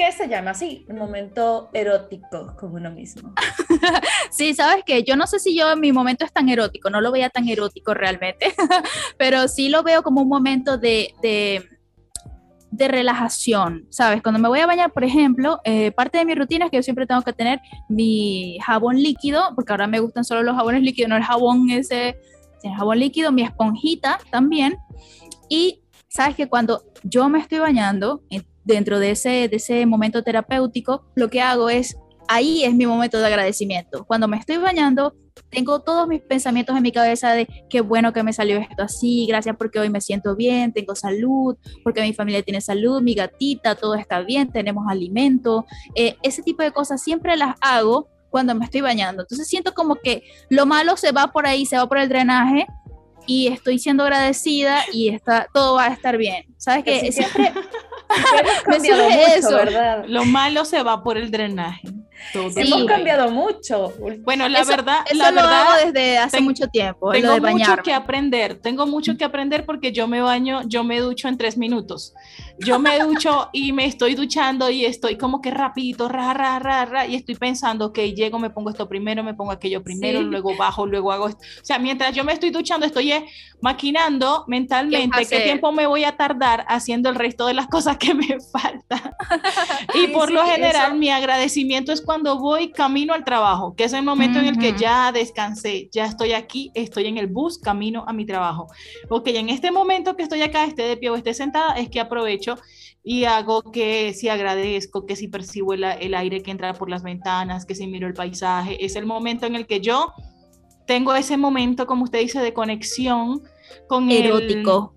que 0.00 0.12
se 0.12 0.28
llama 0.28 0.52
así, 0.52 0.86
un 0.88 0.96
momento 0.96 1.68
erótico 1.74 2.56
con 2.58 2.72
uno 2.72 2.90
mismo. 2.90 3.34
sí, 4.30 4.54
sabes 4.54 4.82
que 4.84 5.02
yo 5.02 5.14
no 5.14 5.26
sé 5.26 5.38
si 5.38 5.54
yo 5.54 5.70
en 5.72 5.80
mi 5.80 5.92
momento 5.92 6.24
es 6.24 6.32
tan 6.32 6.48
erótico, 6.48 6.88
no 6.88 7.02
lo 7.02 7.12
veía 7.12 7.28
tan 7.28 7.46
erótico 7.48 7.92
realmente, 7.92 8.54
pero 9.18 9.46
sí 9.46 9.68
lo 9.68 9.82
veo 9.82 10.02
como 10.02 10.22
un 10.22 10.28
momento 10.28 10.78
de, 10.78 11.12
de 12.70 12.88
relajación, 12.88 13.88
¿sabes? 13.90 14.22
Cuando 14.22 14.40
me 14.40 14.48
voy 14.48 14.60
a 14.60 14.66
bañar, 14.66 14.90
por 14.90 15.04
ejemplo, 15.04 15.60
eh, 15.64 15.92
parte 15.92 16.16
de 16.16 16.24
mi 16.24 16.34
rutina 16.34 16.64
es 16.64 16.70
que 16.70 16.78
yo 16.78 16.82
siempre 16.82 17.06
tengo 17.06 17.20
que 17.20 17.34
tener 17.34 17.60
mi 17.90 18.58
jabón 18.64 18.96
líquido, 18.96 19.52
porque 19.54 19.72
ahora 19.74 19.86
me 19.86 20.00
gustan 20.00 20.24
solo 20.24 20.42
los 20.42 20.56
jabones 20.56 20.82
líquidos, 20.82 21.10
no 21.10 21.16
el 21.16 21.24
jabón 21.24 21.68
ese, 21.68 22.16
el 22.62 22.72
jabón 22.74 23.00
líquido, 23.00 23.32
mi 23.32 23.42
esponjita 23.42 24.18
también. 24.30 24.78
Y 25.50 25.82
sabes 26.08 26.36
que 26.36 26.48
cuando 26.48 26.84
yo 27.02 27.28
me 27.28 27.38
estoy 27.38 27.58
bañando, 27.58 28.22
dentro 28.64 28.98
de 28.98 29.12
ese, 29.12 29.48
de 29.48 29.56
ese 29.56 29.86
momento 29.86 30.22
terapéutico, 30.22 31.04
lo 31.14 31.28
que 31.28 31.40
hago 31.40 31.70
es, 31.70 31.96
ahí 32.28 32.64
es 32.64 32.74
mi 32.74 32.86
momento 32.86 33.18
de 33.18 33.26
agradecimiento. 33.26 34.04
Cuando 34.04 34.28
me 34.28 34.36
estoy 34.36 34.58
bañando, 34.58 35.14
tengo 35.50 35.80
todos 35.80 36.06
mis 36.06 36.20
pensamientos 36.20 36.76
en 36.76 36.82
mi 36.82 36.92
cabeza 36.92 37.32
de 37.32 37.48
qué 37.68 37.80
bueno 37.80 38.12
que 38.12 38.22
me 38.22 38.32
salió 38.32 38.58
esto 38.58 38.82
así, 38.82 39.26
gracias 39.26 39.56
porque 39.56 39.80
hoy 39.80 39.90
me 39.90 40.00
siento 40.00 40.36
bien, 40.36 40.72
tengo 40.72 40.94
salud, 40.94 41.56
porque 41.82 42.02
mi 42.02 42.12
familia 42.12 42.42
tiene 42.42 42.60
salud, 42.60 43.02
mi 43.02 43.14
gatita, 43.14 43.74
todo 43.74 43.94
está 43.94 44.20
bien, 44.20 44.50
tenemos 44.52 44.84
alimento. 44.88 45.66
Eh, 45.94 46.16
ese 46.22 46.42
tipo 46.42 46.62
de 46.62 46.72
cosas 46.72 47.02
siempre 47.02 47.36
las 47.36 47.56
hago 47.60 48.08
cuando 48.30 48.54
me 48.54 48.64
estoy 48.64 48.80
bañando. 48.80 49.22
Entonces 49.22 49.48
siento 49.48 49.74
como 49.74 49.96
que 49.96 50.22
lo 50.48 50.66
malo 50.66 50.96
se 50.96 51.12
va 51.12 51.32
por 51.32 51.46
ahí, 51.46 51.66
se 51.66 51.76
va 51.76 51.88
por 51.88 51.98
el 51.98 52.08
drenaje 52.08 52.66
y 53.26 53.48
estoy 53.48 53.78
siendo 53.78 54.04
agradecida 54.04 54.84
y 54.92 55.08
está, 55.08 55.48
todo 55.52 55.74
va 55.74 55.86
a 55.86 55.92
estar 55.92 56.16
bien. 56.16 56.44
¿Sabes 56.56 56.84
que 56.84 57.12
Siempre 57.12 57.52
me 58.68 59.34
eso. 59.36 59.54
¿verdad? 59.56 60.04
Lo 60.06 60.24
malo 60.24 60.64
se 60.64 60.82
va 60.82 61.02
por 61.02 61.16
el 61.16 61.30
drenaje. 61.30 61.82
Hemos 62.34 62.84
cambiado 62.84 63.30
mucho. 63.30 63.92
Bueno, 64.20 64.48
la 64.48 64.64
verdad, 64.64 65.00
la 65.12 65.30
lo 65.30 65.36
verdad, 65.36 65.62
hago 65.62 65.86
desde 65.86 66.18
hace 66.18 66.40
mucho 66.40 66.68
tiempo. 66.68 67.10
Tengo 67.12 67.38
mucho 67.40 67.76
que 67.82 67.92
aprender. 67.92 68.60
Tengo 68.60 68.86
mucho 68.86 69.16
que 69.16 69.24
aprender 69.24 69.64
porque 69.64 69.92
yo 69.92 70.06
me 70.06 70.20
baño, 70.20 70.62
yo 70.66 70.84
me 70.84 71.00
ducho 71.00 71.28
en 71.28 71.36
tres 71.36 71.56
minutos. 71.56 72.14
Yo 72.58 72.78
me 72.78 72.98
ducho 72.98 73.48
y 73.52 73.72
me 73.72 73.86
estoy 73.86 74.14
duchando 74.14 74.70
y 74.70 74.84
estoy 74.84 75.16
como 75.16 75.40
que 75.40 75.50
rapidito, 75.50 76.08
ra, 76.08 76.34
ra, 76.34 76.58
ra, 76.58 76.84
ra, 76.84 77.06
y 77.06 77.14
estoy 77.14 77.34
pensando, 77.34 77.92
que 77.92 78.12
llego, 78.12 78.38
me 78.38 78.50
pongo 78.50 78.70
esto 78.70 78.88
primero, 78.88 79.24
me 79.24 79.34
pongo 79.34 79.50
aquello 79.50 79.82
primero, 79.82 80.20
luego 80.22 80.56
bajo, 80.56 80.86
luego 80.86 81.12
hago 81.12 81.28
esto. 81.28 81.40
O 81.40 81.64
sea, 81.64 81.78
mientras 81.78 82.14
yo 82.14 82.24
me 82.24 82.32
estoy 82.32 82.50
duchando, 82.50 82.86
estoy 82.86 83.12
eh, 83.12 83.26
maquinando 83.60 84.44
mentalmente 84.46 85.26
qué, 85.26 85.40
tiempo 85.40 85.72
me 85.72 85.86
voy 85.86 86.04
a 86.04 86.16
tardar 86.16 86.64
haciendo 86.68 87.08
el 87.08 87.14
resto 87.14 87.46
de 87.46 87.54
las 87.54 87.66
cosas 87.66 87.96
que 87.96 88.14
me 88.14 88.38
faltan. 88.52 89.14
y 89.94 90.08
por 90.08 90.30
lo 90.30 90.44
general, 90.44 90.96
mi 90.96 91.10
agradecimiento 91.10 91.92
es 91.92 92.00
cuando 92.10 92.40
voy 92.40 92.72
camino 92.72 93.14
al 93.14 93.22
trabajo, 93.22 93.76
que 93.76 93.84
es 93.84 93.92
el 93.92 94.02
momento 94.02 94.40
en 94.40 94.46
el 94.46 94.58
que 94.58 94.72
ya 94.76 95.12
descansé, 95.12 95.88
ya 95.92 96.06
estoy 96.06 96.32
aquí, 96.32 96.72
estoy 96.74 97.06
en 97.06 97.18
el 97.18 97.28
bus, 97.28 97.56
camino 97.56 98.02
a 98.04 98.12
mi 98.12 98.26
trabajo. 98.26 98.66
Ok, 99.08 99.28
en 99.28 99.48
este 99.48 99.70
momento 99.70 100.16
que 100.16 100.24
estoy 100.24 100.42
acá, 100.42 100.64
esté 100.64 100.82
de 100.82 100.96
pie 100.96 101.10
o 101.10 101.14
esté 101.14 101.34
sentada, 101.34 101.74
es 101.74 101.88
que 101.88 102.00
aprovecho 102.00 102.56
y 103.04 103.26
hago 103.26 103.62
que 103.70 104.12
si 104.12 104.28
agradezco, 104.28 105.06
que 105.06 105.14
si 105.14 105.28
percibo 105.28 105.72
el, 105.72 105.84
el 105.84 106.16
aire 106.16 106.42
que 106.42 106.50
entra 106.50 106.74
por 106.74 106.90
las 106.90 107.04
ventanas, 107.04 107.64
que 107.64 107.76
si 107.76 107.86
miro 107.86 108.08
el 108.08 108.14
paisaje, 108.14 108.84
es 108.84 108.96
el 108.96 109.06
momento 109.06 109.46
en 109.46 109.54
el 109.54 109.68
que 109.68 109.78
yo 109.78 110.12
tengo 110.88 111.14
ese 111.14 111.36
momento, 111.36 111.86
como 111.86 112.02
usted 112.02 112.18
dice, 112.18 112.40
de 112.40 112.52
conexión 112.52 113.40
con 113.88 114.10
erótico. 114.10 114.96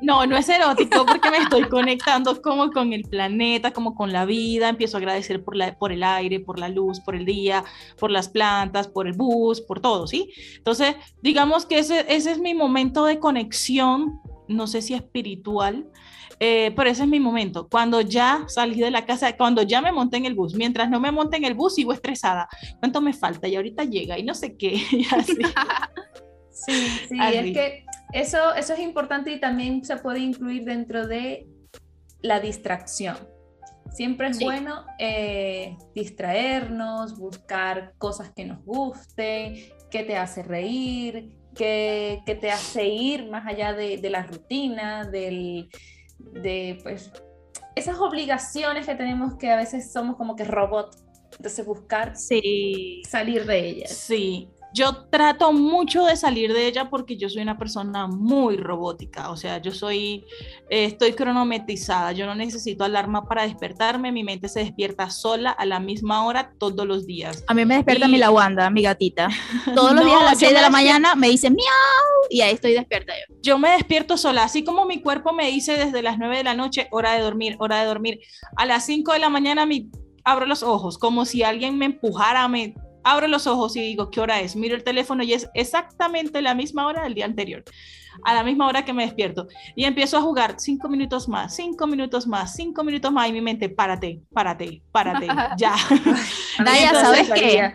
No, 0.00 0.26
no 0.26 0.36
es 0.36 0.48
erótico 0.48 1.04
porque 1.04 1.30
me 1.30 1.38
estoy 1.38 1.64
conectando 1.68 2.40
como 2.40 2.70
con 2.70 2.92
el 2.92 3.02
planeta, 3.02 3.72
como 3.72 3.94
con 3.94 4.12
la 4.12 4.24
vida, 4.24 4.68
empiezo 4.68 4.96
a 4.96 5.00
agradecer 5.00 5.42
por, 5.42 5.56
la, 5.56 5.76
por 5.76 5.92
el 5.92 6.02
aire, 6.02 6.40
por 6.40 6.58
la 6.58 6.68
luz, 6.68 7.00
por 7.00 7.16
el 7.16 7.24
día, 7.24 7.64
por 7.98 8.10
las 8.10 8.28
plantas, 8.28 8.88
por 8.88 9.06
el 9.06 9.14
bus, 9.14 9.60
por 9.60 9.80
todo, 9.80 10.06
¿sí? 10.06 10.30
Entonces, 10.56 10.94
digamos 11.22 11.66
que 11.66 11.78
ese, 11.78 12.06
ese 12.08 12.30
es 12.30 12.38
mi 12.38 12.54
momento 12.54 13.04
de 13.04 13.18
conexión, 13.18 14.20
no 14.46 14.66
sé 14.66 14.82
si 14.82 14.94
espiritual, 14.94 15.86
eh, 16.40 16.72
pero 16.76 16.88
ese 16.88 17.02
es 17.02 17.08
mi 17.08 17.18
momento. 17.18 17.68
Cuando 17.68 18.00
ya 18.00 18.44
salí 18.46 18.78
de 18.78 18.92
la 18.92 19.04
casa, 19.04 19.36
cuando 19.36 19.62
ya 19.62 19.80
me 19.82 19.90
monté 19.90 20.18
en 20.18 20.26
el 20.26 20.34
bus, 20.34 20.54
mientras 20.54 20.88
no 20.88 21.00
me 21.00 21.10
monté 21.10 21.38
en 21.38 21.44
el 21.44 21.54
bus, 21.54 21.74
sigo 21.74 21.92
estresada. 21.92 22.48
¿Cuánto 22.78 23.00
me 23.00 23.12
falta? 23.12 23.48
Y 23.48 23.56
ahorita 23.56 23.84
llega 23.84 24.18
y 24.18 24.22
no 24.22 24.34
sé 24.34 24.56
qué. 24.56 24.80
Sí, 26.66 26.72
sí, 27.08 27.16
es 27.20 27.52
que 27.54 27.84
eso, 28.12 28.54
eso 28.54 28.72
es 28.74 28.80
importante 28.80 29.30
y 29.32 29.40
también 29.40 29.84
se 29.84 29.96
puede 29.96 30.20
incluir 30.20 30.64
dentro 30.64 31.06
de 31.06 31.48
la 32.20 32.40
distracción. 32.40 33.16
Siempre 33.90 34.28
es 34.28 34.38
bueno 34.38 34.84
eh, 34.98 35.76
distraernos, 35.94 37.18
buscar 37.18 37.94
cosas 37.98 38.30
que 38.30 38.44
nos 38.44 38.62
gusten, 38.64 39.54
que 39.90 40.02
te 40.04 40.16
hace 40.16 40.42
reír, 40.42 41.36
que, 41.54 42.22
que 42.26 42.34
te 42.34 42.50
hace 42.50 42.86
ir 42.86 43.30
más 43.30 43.46
allá 43.46 43.72
de, 43.72 43.96
de 43.96 44.10
la 44.10 44.22
rutina, 44.24 45.04
del, 45.04 45.70
de 46.18 46.78
pues 46.82 47.10
esas 47.74 47.98
obligaciones 47.98 48.86
que 48.86 48.94
tenemos 48.94 49.36
que 49.38 49.50
a 49.50 49.56
veces 49.56 49.92
somos 49.92 50.16
como 50.16 50.36
que 50.36 50.44
robot. 50.44 50.96
Entonces 51.32 51.64
buscar 51.64 52.16
sí. 52.16 53.02
salir 53.08 53.46
de 53.46 53.68
ellas. 53.68 53.92
Sí, 53.92 54.48
yo 54.74 55.06
trato 55.10 55.52
mucho 55.52 56.04
de 56.04 56.16
salir 56.16 56.52
de 56.52 56.66
ella 56.66 56.90
porque 56.90 57.16
yo 57.16 57.28
soy 57.28 57.42
una 57.42 57.58
persona 57.58 58.06
muy 58.06 58.56
robótica, 58.56 59.30
o 59.30 59.36
sea, 59.36 59.58
yo 59.58 59.72
soy, 59.72 60.24
eh, 60.68 60.84
estoy 60.84 61.12
cronometrizada, 61.12 62.12
yo 62.12 62.26
no 62.26 62.34
necesito 62.34 62.84
alarma 62.84 63.26
para 63.26 63.42
despertarme, 63.42 64.12
mi 64.12 64.24
mente 64.24 64.48
se 64.48 64.60
despierta 64.60 65.10
sola 65.10 65.50
a 65.50 65.64
la 65.64 65.80
misma 65.80 66.26
hora 66.26 66.52
todos 66.58 66.86
los 66.86 67.06
días. 67.06 67.44
A 67.48 67.54
mí 67.54 67.64
me 67.64 67.76
despierta 67.76 68.08
mi 68.08 68.18
lawanda, 68.18 68.68
mi 68.70 68.82
gatita. 68.82 69.28
Todos 69.74 69.94
los 69.94 70.04
días 70.04 70.20
a 70.20 70.24
las 70.24 70.38
6 70.38 70.52
de 70.52 70.60
la 70.60 70.70
mañana 70.70 71.14
me 71.14 71.28
dice 71.28 71.50
miau 71.50 71.68
y 72.30 72.40
ahí 72.40 72.54
estoy 72.54 72.72
despierta 72.72 73.12
yo. 73.14 73.34
Yo 73.42 73.58
me 73.58 73.70
despierto 73.70 74.16
sola, 74.16 74.44
así 74.44 74.64
como 74.64 74.84
mi 74.84 75.00
cuerpo 75.00 75.32
me 75.32 75.48
dice 75.50 75.76
desde 75.76 76.02
las 76.02 76.18
9 76.18 76.38
de 76.38 76.44
la 76.44 76.54
noche, 76.54 76.88
hora 76.90 77.12
de 77.12 77.20
dormir, 77.20 77.56
hora 77.58 77.80
de 77.80 77.86
dormir. 77.86 78.20
A 78.56 78.66
las 78.66 78.86
5 78.86 79.12
de 79.12 79.18
la 79.18 79.28
mañana 79.28 79.66
mi 79.66 79.90
abro 80.24 80.46
los 80.46 80.62
ojos, 80.62 80.98
como 80.98 81.24
si 81.24 81.42
alguien 81.42 81.78
me 81.78 81.86
empujara, 81.86 82.46
me 82.48 82.74
abro 83.10 83.26
los 83.28 83.46
ojos 83.46 83.76
y 83.76 83.80
digo, 83.80 84.10
¿qué 84.10 84.20
hora 84.20 84.40
es? 84.40 84.56
Miro 84.56 84.74
el 84.74 84.84
teléfono 84.84 85.22
y 85.22 85.32
es 85.32 85.48
exactamente 85.54 86.42
la 86.42 86.54
misma 86.54 86.86
hora 86.86 87.02
del 87.02 87.14
día 87.14 87.24
anterior, 87.24 87.64
a 88.24 88.34
la 88.34 88.42
misma 88.42 88.66
hora 88.66 88.84
que 88.84 88.92
me 88.92 89.04
despierto. 89.04 89.48
Y 89.74 89.84
empiezo 89.84 90.18
a 90.18 90.22
jugar 90.22 90.56
cinco 90.58 90.88
minutos 90.88 91.28
más, 91.28 91.54
cinco 91.54 91.86
minutos 91.86 92.26
más, 92.26 92.54
cinco 92.54 92.84
minutos 92.84 93.12
más, 93.12 93.28
y 93.28 93.32
mi 93.32 93.40
mente, 93.40 93.68
párate, 93.68 94.20
párate, 94.32 94.82
párate, 94.92 95.26
ya. 95.56 95.74
Naya, 96.64 96.94
¿sabes 96.94 97.30
qué? 97.32 97.72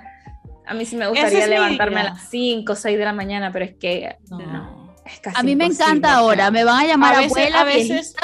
A 0.65 0.73
mí 0.73 0.85
sí 0.85 0.95
me 0.95 1.07
gustaría 1.07 1.47
levantarme 1.47 1.99
a 1.99 2.03
las 2.05 2.29
5 2.29 2.71
o 2.71 2.75
6 2.75 2.97
de 2.97 3.03
la 3.03 3.11
mañana, 3.11 3.51
pero 3.51 3.65
es 3.65 3.75
que 3.75 4.15
no. 4.29 4.82
Casi 5.21 5.37
a 5.39 5.43
mí 5.43 5.55
me 5.55 5.65
encanta 5.65 6.15
ahora, 6.15 6.51
me 6.51 6.63
van 6.63 6.81
a 6.81 6.87
llamar 6.87 7.15
a 7.15 7.19
veces, 7.19 7.31
abuela, 7.31 7.61
a 7.61 7.63
veces, 7.63 8.15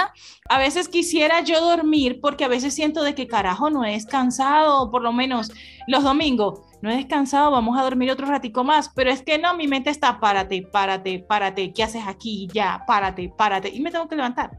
a 0.50 0.58
veces 0.58 0.88
quisiera 0.88 1.42
yo 1.42 1.62
dormir 1.62 2.20
porque 2.22 2.46
a 2.46 2.48
veces 2.48 2.74
siento 2.74 3.04
de 3.04 3.16
que 3.16 3.28
carajo 3.28 3.70
no 3.70 3.86
he 3.86 3.92
descansado, 3.92 4.90
por 4.92 5.02
lo 5.02 5.14
menos 5.14 5.52
los 5.88 6.04
domingos 6.04 6.62
no 6.82 6.90
he 6.90 6.96
descansado, 6.96 7.52
vamos 7.52 7.78
a 7.78 7.84
dormir 7.84 8.10
otro 8.10 8.26
ratico 8.26 8.64
más, 8.64 8.90
pero 8.96 9.12
es 9.12 9.22
que 9.22 9.38
no, 9.38 9.54
mi 9.56 9.68
mente 9.68 9.90
está, 9.90 10.20
párate, 10.20 10.62
párate, 10.62 11.20
párate, 11.20 11.74
¿qué 11.74 11.84
haces 11.84 12.04
aquí? 12.08 12.48
Ya, 12.54 12.84
párate, 12.88 13.32
párate, 13.36 13.70
y 13.70 13.82
me 13.82 13.92
tengo 13.92 14.08
que 14.08 14.16
levantar. 14.16 14.52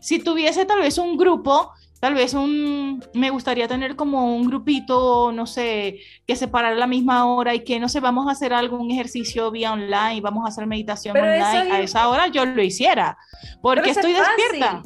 Si 0.00 0.18
tuviese 0.18 0.64
tal 0.64 0.80
vez 0.80 0.96
un 0.98 1.16
grupo, 1.16 1.72
tal 2.06 2.14
vez 2.14 2.34
un, 2.34 3.04
me 3.14 3.30
gustaría 3.30 3.66
tener 3.66 3.96
como 3.96 4.36
un 4.36 4.46
grupito, 4.46 5.32
no 5.32 5.44
sé, 5.44 5.98
que 6.24 6.36
se 6.36 6.46
parara 6.46 6.76
a 6.76 6.78
la 6.78 6.86
misma 6.86 7.26
hora 7.26 7.52
y 7.52 7.64
que, 7.64 7.80
no 7.80 7.88
sé, 7.88 7.98
vamos 7.98 8.28
a 8.28 8.30
hacer 8.30 8.54
algún 8.54 8.92
ejercicio 8.92 9.50
vía 9.50 9.72
online, 9.72 10.20
vamos 10.20 10.44
a 10.44 10.50
hacer 10.50 10.68
meditación 10.68 11.16
online, 11.16 11.72
a 11.72 11.80
esa 11.80 12.08
hora 12.08 12.28
yo 12.28 12.46
lo 12.46 12.62
hiciera, 12.62 13.18
porque 13.60 13.90
estoy 13.90 14.12
despierta. 14.12 14.84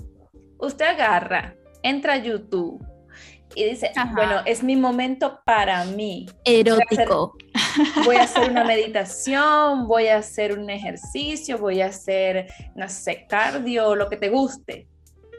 Usted 0.61 0.87
agarra, 0.87 1.57
entra 1.83 2.15
a 2.15 2.17
YouTube, 2.17 2.83
y 3.55 3.65
dice, 3.65 3.93
bueno, 4.15 4.37
es 4.47 4.63
mi 4.63 4.77
momento 4.77 5.41
para 5.45 5.85
mí. 5.85 6.25
Erótico. 6.47 7.37
Voy 8.07 8.17
a, 8.17 8.23
hacer, 8.23 8.51
una 8.51 8.65
meditación, 8.65 9.87
voy 9.87 10.07
a 10.07 10.17
hacer 10.17 10.59
un 10.59 10.71
ejercicio, 10.71 11.59
voy 11.59 11.83
a 11.83 11.87
hacer, 11.87 12.47
no 12.77 12.89
sé, 12.89 13.27
cardio, 13.29 13.95
lo 13.95 14.09
que 14.09 14.17
te 14.17 14.31
guste, 14.31 14.89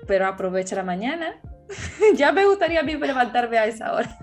pero 0.06 0.28
aprovecha 0.28 0.76
la 0.76 0.84
mañana. 0.84 1.42
ya 2.16 2.32
me 2.32 2.46
gustaría 2.46 2.80
a 2.80 2.84
mí 2.84 2.96
levantarme 2.96 3.58
a 3.58 3.66
esa 3.66 3.94
hora. 3.94 4.18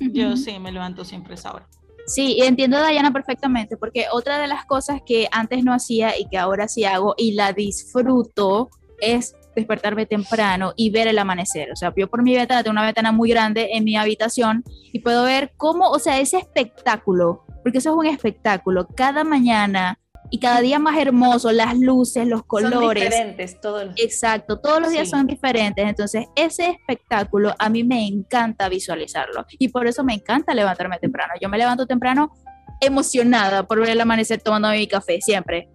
Yo 0.00 0.36
sí, 0.36 0.58
me 0.58 0.72
levanto 0.72 1.04
siempre 1.04 1.32
a 1.32 1.36
esa 1.36 1.52
hora. 1.52 1.68
Sí, 2.06 2.38
entiendo 2.40 2.76
a 2.76 2.88
Diana 2.88 3.12
perfectamente, 3.12 3.76
porque 3.76 4.06
otra 4.12 4.38
de 4.38 4.46
las 4.46 4.64
cosas 4.64 5.00
que 5.04 5.28
antes 5.32 5.64
no 5.64 5.72
hacía 5.72 6.18
y 6.18 6.28
que 6.28 6.38
ahora 6.38 6.68
sí 6.68 6.84
hago 6.84 7.14
y 7.16 7.32
la 7.32 7.52
disfruto 7.52 8.70
es 9.00 9.34
despertarme 9.56 10.06
temprano 10.06 10.72
y 10.76 10.90
ver 10.90 11.08
el 11.08 11.18
amanecer. 11.18 11.72
O 11.72 11.76
sea, 11.76 11.92
yo 11.96 12.08
por 12.08 12.22
mi 12.22 12.36
ventana 12.36 12.62
tengo 12.62 12.72
una 12.72 12.84
ventana 12.84 13.10
muy 13.10 13.30
grande 13.30 13.70
en 13.72 13.84
mi 13.84 13.96
habitación 13.96 14.62
y 14.92 15.00
puedo 15.00 15.24
ver 15.24 15.52
cómo, 15.56 15.90
o 15.90 15.98
sea, 15.98 16.20
ese 16.20 16.38
espectáculo, 16.38 17.44
porque 17.62 17.78
eso 17.78 17.90
es 17.90 17.96
un 17.96 18.06
espectáculo, 18.06 18.86
cada 18.86 19.24
mañana 19.24 19.98
y 20.30 20.40
cada 20.40 20.60
día 20.60 20.78
más 20.78 20.98
hermoso, 20.98 21.52
las 21.52 21.78
luces, 21.78 22.26
los 22.26 22.44
colores. 22.44 22.78
Son 22.78 22.94
diferentes 22.94 23.60
todos 23.60 23.86
los 23.86 23.94
Exacto, 23.98 24.58
todos 24.58 24.80
los 24.80 24.90
días 24.90 25.08
son 25.08 25.26
diferentes. 25.26 25.86
Entonces, 25.86 26.26
ese 26.34 26.70
espectáculo 26.70 27.54
a 27.58 27.68
mí 27.68 27.84
me 27.84 28.06
encanta 28.06 28.68
visualizarlo 28.68 29.46
y 29.58 29.68
por 29.68 29.86
eso 29.86 30.04
me 30.04 30.14
encanta 30.14 30.54
levantarme 30.54 30.98
temprano. 30.98 31.34
Yo 31.40 31.48
me 31.48 31.58
levanto 31.58 31.86
temprano 31.86 32.32
emocionada 32.80 33.66
por 33.66 33.80
ver 33.80 33.90
el 33.90 34.00
amanecer 34.00 34.40
tomando 34.40 34.70
mi 34.70 34.86
café, 34.86 35.20
siempre. 35.20 35.70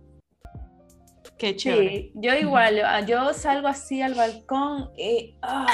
Qué 1.38 1.56
chévere. 1.56 1.90
Sí, 1.90 2.12
yo 2.16 2.36
igual, 2.36 2.82
ah, 2.86 3.02
yo 3.02 3.34
salgo 3.34 3.68
así 3.68 4.02
al 4.02 4.14
balcón 4.14 4.92
y... 4.96 5.36
ah. 5.42 5.66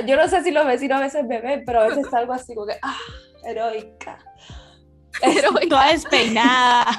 yo 0.06 0.16
no 0.16 0.26
sé 0.28 0.42
si 0.42 0.52
los 0.52 0.66
vecinos 0.66 0.98
a 0.98 1.02
veces 1.02 1.24
me 1.26 1.40
ven, 1.40 1.64
pero 1.66 1.82
a 1.82 1.88
veces 1.88 2.06
salgo 2.10 2.32
así 2.32 2.54
como 2.54 2.66
que... 2.66 2.78
Ah, 2.80 2.96
heroica. 3.44 4.18
Heroica. 5.22 5.66
Toda 5.68 5.92
despeinada. 5.92 6.98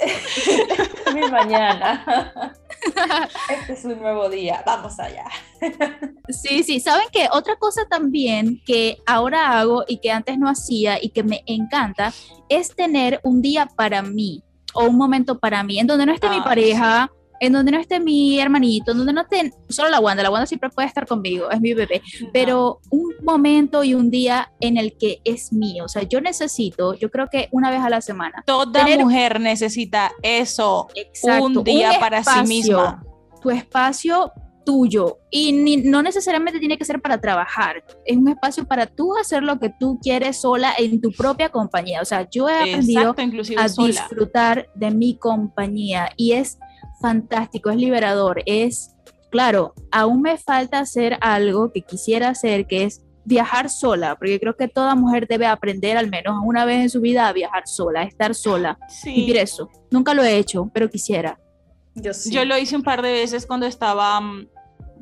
mi 1.14 1.28
mañana. 1.30 2.54
Este 3.50 3.74
es 3.74 3.84
un 3.84 4.00
nuevo 4.00 4.30
día, 4.30 4.62
vamos 4.64 4.98
allá. 4.98 5.26
Sí, 6.28 6.62
sí, 6.62 6.80
saben 6.80 7.08
que 7.12 7.28
otra 7.30 7.56
cosa 7.56 7.82
también 7.90 8.62
que 8.64 8.96
ahora 9.06 9.58
hago 9.58 9.84
y 9.86 9.98
que 9.98 10.10
antes 10.10 10.38
no 10.38 10.48
hacía 10.48 10.98
y 11.02 11.10
que 11.10 11.22
me 11.22 11.42
encanta 11.44 12.12
es 12.48 12.74
tener 12.74 13.20
un 13.22 13.42
día 13.42 13.66
para 13.66 14.00
mí 14.00 14.42
o 14.72 14.84
un 14.86 14.96
momento 14.96 15.38
para 15.38 15.62
mí 15.62 15.78
en 15.78 15.86
donde 15.86 16.06
no 16.06 16.12
esté 16.12 16.30
mi 16.30 16.36
Ay, 16.36 16.42
pareja, 16.42 17.10
en 17.40 17.52
donde 17.52 17.72
no 17.72 17.80
esté 17.80 17.98
mi 18.00 18.38
hermanito, 18.38 18.92
en 18.92 18.98
donde 18.98 19.12
no 19.12 19.22
esté 19.22 19.52
solo 19.68 19.88
la 19.88 19.98
Wanda, 19.98 20.22
la 20.22 20.30
Wanda 20.30 20.46
siempre 20.46 20.70
puede 20.70 20.86
estar 20.88 21.06
conmigo, 21.06 21.50
es 21.50 21.60
mi 21.60 21.74
bebé, 21.74 22.02
pero 22.32 22.80
un 22.90 23.14
momento 23.22 23.82
y 23.82 23.94
un 23.94 24.10
día 24.10 24.52
en 24.60 24.76
el 24.76 24.96
que 24.98 25.20
es 25.24 25.52
mío, 25.52 25.84
o 25.86 25.88
sea, 25.88 26.02
yo 26.02 26.20
necesito, 26.20 26.94
yo 26.94 27.10
creo 27.10 27.28
que 27.28 27.48
una 27.50 27.70
vez 27.70 27.80
a 27.80 27.88
la 27.90 28.00
semana. 28.00 28.42
Toda 28.46 28.84
tener- 28.84 29.00
mujer 29.00 29.40
necesita 29.40 30.12
eso. 30.22 30.86
Exacto, 30.94 31.44
un 31.46 31.64
día 31.64 31.92
para 31.98 32.22
sí 32.22 32.28
espacio, 32.30 32.44
misma. 32.46 33.04
Tu 33.42 33.50
espacio 33.50 34.32
tuyo 34.62 35.18
y 35.30 35.52
ni- 35.52 35.78
no 35.78 36.02
necesariamente 36.02 36.58
tiene 36.60 36.76
que 36.76 36.84
ser 36.84 37.00
para 37.00 37.18
trabajar, 37.18 37.82
es 38.04 38.16
un 38.18 38.28
espacio 38.28 38.66
para 38.66 38.86
tú 38.86 39.16
hacer 39.16 39.42
lo 39.42 39.58
que 39.58 39.70
tú 39.80 39.98
quieres 40.02 40.42
sola 40.42 40.74
en 40.78 41.00
tu 41.00 41.10
propia 41.12 41.48
compañía. 41.48 42.02
O 42.02 42.04
sea, 42.04 42.28
yo 42.30 42.48
he 42.48 42.54
aprendido 42.54 43.14
Exacto, 43.16 43.60
a 43.60 43.68
sola. 43.70 43.86
disfrutar 43.88 44.68
de 44.74 44.90
mi 44.90 45.16
compañía 45.16 46.10
y 46.16 46.32
es 46.32 46.58
fantástico, 47.00 47.70
es 47.70 47.76
liberador, 47.76 48.42
es, 48.46 48.94
claro, 49.30 49.74
aún 49.90 50.22
me 50.22 50.36
falta 50.38 50.78
hacer 50.80 51.16
algo 51.20 51.72
que 51.72 51.82
quisiera 51.82 52.28
hacer, 52.28 52.66
que 52.66 52.84
es 52.84 53.02
viajar 53.24 53.68
sola, 53.70 54.16
porque 54.16 54.40
creo 54.40 54.56
que 54.56 54.66
toda 54.68 54.94
mujer 54.94 55.26
debe 55.28 55.46
aprender 55.46 55.96
al 55.96 56.08
menos 56.10 56.36
una 56.44 56.64
vez 56.64 56.80
en 56.80 56.90
su 56.90 57.00
vida 57.00 57.28
a 57.28 57.32
viajar 57.32 57.66
sola, 57.66 58.00
a 58.00 58.04
estar 58.04 58.34
sola, 58.34 58.78
Sí. 58.88 59.12
vivir 59.14 59.36
eso. 59.36 59.68
Nunca 59.90 60.14
lo 60.14 60.22
he 60.22 60.36
hecho, 60.38 60.70
pero 60.72 60.88
quisiera. 60.90 61.38
Yo 61.94 62.14
sí. 62.14 62.30
Yo 62.30 62.44
lo 62.44 62.56
hice 62.58 62.76
un 62.76 62.82
par 62.82 63.02
de 63.02 63.12
veces 63.12 63.46
cuando 63.46 63.66
estaba 63.66 64.20
mm, 64.20 64.48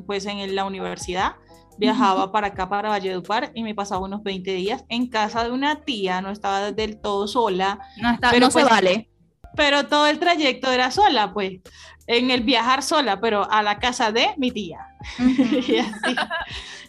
pues 0.07 0.27
en 0.27 0.55
la 0.55 0.65
universidad. 0.65 1.33
Viajaba 1.79 2.33
para 2.33 2.49
acá, 2.49 2.69
para 2.69 2.89
Valledupar, 2.89 3.53
y 3.55 3.63
me 3.63 3.73
pasaba 3.75 4.05
unos 4.05 4.25
20 4.25 4.51
días 4.53 4.85
en 4.89 5.07
casa 5.09 5.45
de 5.45 5.53
una 5.53 5.85
tía, 5.85 6.21
no 6.21 6.31
estaba 6.31 6.73
del 6.73 7.01
todo 7.01 7.29
sola, 7.29 7.79
No, 8.03 8.11
está, 8.11 8.31
Pero 8.31 8.47
no 8.47 8.51
se 8.51 8.61
pues- 8.61 8.71
vale. 8.71 9.11
Pero 9.57 9.87
todo 9.87 10.07
el 10.07 10.19
trayecto 10.19 10.71
era 10.71 10.91
sola, 10.91 11.33
pues, 11.33 11.61
en 12.07 12.31
el 12.31 12.43
viajar 12.43 12.83
sola, 12.83 13.21
pero 13.21 13.51
a 13.51 13.63
la 13.63 13.79
casa 13.79 14.13
de 14.13 14.29
mi 14.37 14.51
tía. 14.51 14.81
Y 15.19 15.77
así, 15.77 16.17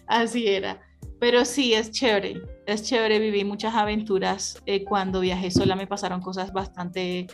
así 0.07 0.47
era. 0.47 0.79
Pero 1.19 1.43
sí, 1.43 1.73
es 1.73 1.91
chévere, 1.91 2.41
es 2.65 2.83
chévere, 2.83 3.19
viví 3.19 3.43
muchas 3.43 3.75
aventuras. 3.75 4.61
eh, 4.65 4.85
cuando 4.85 5.19
viajé 5.19 5.51
sola 5.51 5.75
me 5.75 5.87
pasaron 5.87 6.21
cosas 6.21 6.53
bastante 6.53 7.27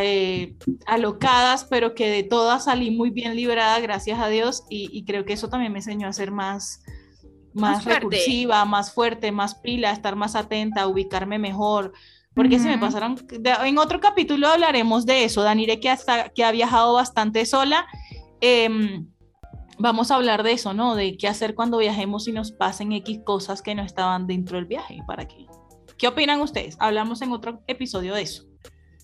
eh, 0.00 0.54
alocadas, 0.86 1.64
pero 1.64 1.94
que 1.94 2.08
de 2.08 2.22
todas 2.22 2.64
salí 2.64 2.92
muy 2.92 3.10
bien 3.10 3.34
librada, 3.34 3.80
gracias 3.80 4.20
a 4.20 4.28
Dios, 4.28 4.64
y, 4.70 4.88
y 4.92 5.04
creo 5.04 5.24
que 5.24 5.32
eso 5.32 5.48
también 5.48 5.72
me 5.72 5.80
enseñó 5.80 6.06
a 6.06 6.12
ser 6.12 6.30
más, 6.30 6.84
más, 7.52 7.84
Más 7.84 7.84
recursiva, 7.84 8.64
más 8.64 8.92
fuerte, 8.92 9.32
más 9.32 9.56
pila, 9.56 9.90
estar 9.90 10.16
más 10.16 10.36
atenta, 10.36 10.86
ubicarme 10.86 11.38
mejor. 11.38 11.92
Porque 12.40 12.58
se 12.58 12.68
me 12.68 12.78
pasaron, 12.78 13.16
de- 13.16 13.54
en 13.64 13.78
otro 13.78 14.00
capítulo 14.00 14.48
hablaremos 14.48 15.04
de 15.04 15.24
eso, 15.24 15.42
Danire 15.42 15.78
que, 15.80 15.90
hasta, 15.90 16.30
que 16.30 16.42
ha 16.44 16.50
viajado 16.52 16.94
bastante 16.94 17.44
sola, 17.44 17.86
em, 18.40 19.06
vamos 19.78 20.10
a 20.10 20.14
hablar 20.16 20.42
de 20.42 20.52
eso, 20.52 20.72
¿no? 20.74 20.94
De 20.94 21.16
qué 21.16 21.28
hacer 21.28 21.54
cuando 21.54 21.78
viajemos 21.78 22.26
y 22.28 22.32
nos 22.32 22.52
pasen 22.52 22.92
X 22.92 23.20
cosas 23.24 23.60
que 23.62 23.74
no 23.74 23.82
estaban 23.82 24.26
dentro 24.26 24.56
del 24.56 24.66
viaje. 24.66 24.98
¿Para 25.06 25.26
qué? 25.28 25.46
¿Qué 25.98 26.08
opinan 26.08 26.40
ustedes? 26.40 26.76
Hablamos 26.80 27.20
en 27.22 27.32
otro 27.32 27.60
episodio 27.66 28.14
de 28.14 28.22
eso. 28.22 28.44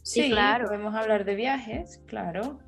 Sí, 0.03 0.23
Sí, 0.23 0.31
claro. 0.31 0.67
Podemos 0.69 0.95
hablar 0.95 1.25
de 1.25 1.35
viajes, 1.35 2.01
claro. 2.07 2.59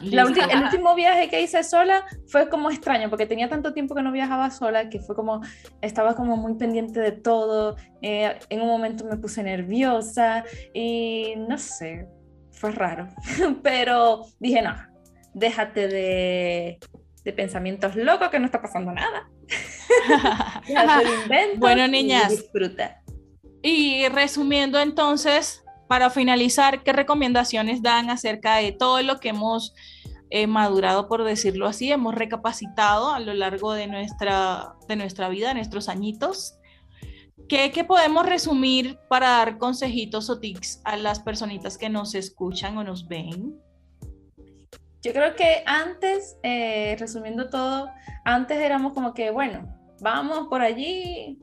La 0.00 0.24
ulti- 0.24 0.46
el 0.50 0.62
último 0.62 0.94
viaje 0.94 1.28
que 1.28 1.40
hice 1.42 1.62
sola 1.64 2.04
fue 2.28 2.48
como 2.48 2.70
extraño, 2.70 3.10
porque 3.10 3.26
tenía 3.26 3.48
tanto 3.48 3.72
tiempo 3.72 3.94
que 3.94 4.02
no 4.02 4.12
viajaba 4.12 4.50
sola 4.50 4.88
que 4.88 5.00
fue 5.00 5.16
como, 5.16 5.40
estaba 5.82 6.14
como 6.14 6.36
muy 6.36 6.54
pendiente 6.54 7.00
de 7.00 7.12
todo. 7.12 7.76
eh, 8.02 8.38
en 8.48 8.60
un 8.60 8.68
momento 8.68 9.04
me 9.04 9.16
puse 9.16 9.42
nerviosa 9.42 10.44
y 10.72 11.34
no 11.48 11.58
sé, 11.58 12.06
fue 12.52 12.70
raro. 12.70 13.08
Pero 13.62 14.22
dije, 14.38 14.62
no, 14.62 14.74
déjate 15.34 15.88
de, 15.88 16.78
de 17.24 17.32
pensamientos 17.32 17.96
locos 17.96 18.28
que 18.28 18.38
no 18.38 18.46
está 18.46 18.62
pasando 18.62 18.92
nada. 18.92 19.28
Déjate 20.68 21.04
de 21.08 21.22
inventos 21.22 21.58
Bueno, 21.60 21.86
y 21.86 21.90
niñas. 21.90 22.30
disfruta. 22.30 23.02
Y 23.62 24.06
resumiendo 24.08 24.78
entonces, 24.80 25.64
para 25.88 26.10
finalizar, 26.10 26.82
¿qué 26.82 26.92
recomendaciones 26.92 27.82
dan 27.82 28.10
acerca 28.10 28.56
de 28.56 28.72
todo 28.72 29.02
lo 29.02 29.18
que 29.18 29.30
hemos 29.30 29.74
eh, 30.30 30.46
madurado, 30.46 31.08
por 31.08 31.24
decirlo 31.24 31.66
así, 31.66 31.90
hemos 31.90 32.14
recapacitado 32.14 33.10
a 33.12 33.20
lo 33.20 33.32
largo 33.32 33.72
de 33.72 33.86
nuestra, 33.86 34.74
de 34.86 34.96
nuestra 34.96 35.28
vida, 35.28 35.54
nuestros 35.54 35.88
añitos? 35.88 36.58
¿Qué, 37.48 37.72
qué 37.72 37.82
podemos 37.82 38.26
resumir 38.26 38.98
para 39.08 39.28
dar 39.28 39.56
consejitos 39.56 40.28
o 40.28 40.38
tips 40.38 40.82
a 40.84 40.98
las 40.98 41.20
personitas 41.20 41.78
que 41.78 41.88
nos 41.88 42.14
escuchan 42.14 42.76
o 42.76 42.84
nos 42.84 43.08
ven? 43.08 43.58
Yo 45.02 45.12
creo 45.12 45.34
que 45.34 45.62
antes, 45.64 46.36
eh, 46.42 46.96
resumiendo 46.98 47.48
todo, 47.48 47.88
antes 48.24 48.58
éramos 48.58 48.92
como 48.92 49.14
que, 49.14 49.30
bueno, 49.30 49.74
vamos 50.00 50.48
por 50.48 50.60
allí 50.60 51.38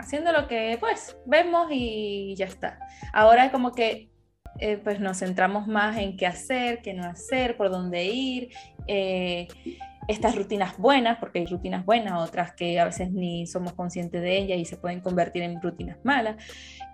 haciendo 0.00 0.32
lo 0.32 0.48
que 0.48 0.76
pues 0.80 1.16
vemos 1.26 1.68
y 1.70 2.34
ya 2.36 2.46
está. 2.46 2.78
Ahora 3.12 3.52
como 3.52 3.72
que 3.72 4.10
eh, 4.58 4.78
pues 4.82 5.00
nos 5.00 5.18
centramos 5.18 5.66
más 5.66 5.96
en 5.98 6.16
qué 6.16 6.26
hacer, 6.26 6.82
qué 6.82 6.92
no 6.92 7.04
hacer, 7.04 7.56
por 7.56 7.70
dónde 7.70 8.04
ir, 8.04 8.50
eh, 8.86 9.48
estas 10.08 10.34
rutinas 10.34 10.76
buenas, 10.76 11.18
porque 11.18 11.38
hay 11.38 11.46
rutinas 11.46 11.84
buenas, 11.86 12.20
otras 12.20 12.52
que 12.54 12.80
a 12.80 12.84
veces 12.84 13.12
ni 13.12 13.46
somos 13.46 13.74
conscientes 13.74 14.20
de 14.20 14.38
ellas 14.38 14.58
y 14.58 14.64
se 14.64 14.76
pueden 14.76 15.00
convertir 15.00 15.42
en 15.42 15.60
rutinas 15.62 15.98
malas. 16.04 16.36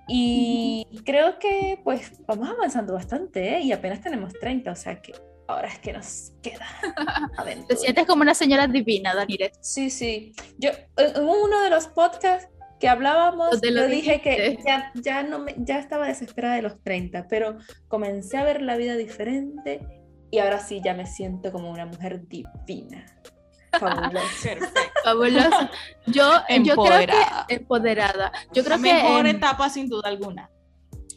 Y 0.07 0.87
creo 1.05 1.39
que 1.39 1.81
pues 1.83 2.13
vamos 2.27 2.51
avanzando 2.51 2.95
bastante 2.95 3.57
¿eh? 3.57 3.61
y 3.63 3.73
apenas 3.73 4.01
tenemos 4.01 4.33
30, 4.35 4.71
o 4.71 4.77
sea 4.77 5.01
que 5.01 5.15
ahora 5.49 5.69
es 5.69 5.79
que 5.79 5.93
nos 5.93 6.33
queda 6.43 6.67
Te 7.69 7.77
sientes 7.77 8.07
como 8.07 8.23
una 8.23 8.35
señora 8.35 8.67
divina, 8.67 9.15
Danire. 9.15 9.53
Sí, 9.61 9.91
sí. 9.91 10.33
Yo 10.59 10.71
en 10.97 11.25
uno 11.25 11.61
de 11.63 11.71
los 11.71 11.89
podcasts 11.89 12.49
que 12.79 12.89
hablábamos, 12.89 13.51
Donde 13.53 13.71
lo 13.71 13.83
yo 13.83 13.89
dije 13.89 14.21
que 14.21 14.59
ya, 14.67 14.91
ya, 14.95 15.23
no 15.23 15.39
me- 15.41 15.55
ya 15.59 15.79
estaba 15.79 16.07
desesperada 16.07 16.57
de 16.57 16.63
los 16.63 16.83
30, 16.83 17.27
pero 17.29 17.57
comencé 17.89 18.37
a 18.37 18.45
ver 18.45 18.61
la 18.63 18.77
vida 18.77 18.97
diferente 18.97 19.81
y 20.31 20.39
ahora 20.39 20.59
sí 20.61 20.81
ya 20.85 20.93
me 20.95 21.07
siento 21.07 21.53
como 21.53 21.71
una 21.71 21.87
mujer 21.87 22.23
divina. 22.29 23.07
Fabulosa. 23.81 24.43
Perfecto. 24.43 25.01
Fabulosa. 25.05 25.71
Yo, 26.07 26.23
yo 26.33 26.43
creo 26.47 26.57
Empoderada. 26.75 27.45
que 27.49 27.55
empoderada. 27.55 28.33
Yo 28.53 28.65
creo 28.65 28.77
que 28.77 28.83
mejor 28.93 29.27
etapa 29.27 29.69
sin 29.69 29.89
duda 29.89 30.09
alguna. 30.09 30.51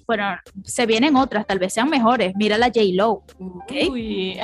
Bueno, 0.10 0.40
se 0.64 0.88
vienen 0.88 1.16
otras, 1.16 1.46
tal 1.46 1.60
vez 1.60 1.72
sean 1.72 1.88
mejores. 1.88 2.34
Mira 2.36 2.58
la 2.58 2.66
J 2.66 2.80
Lo. 2.94 3.22
Uy. 3.92 4.40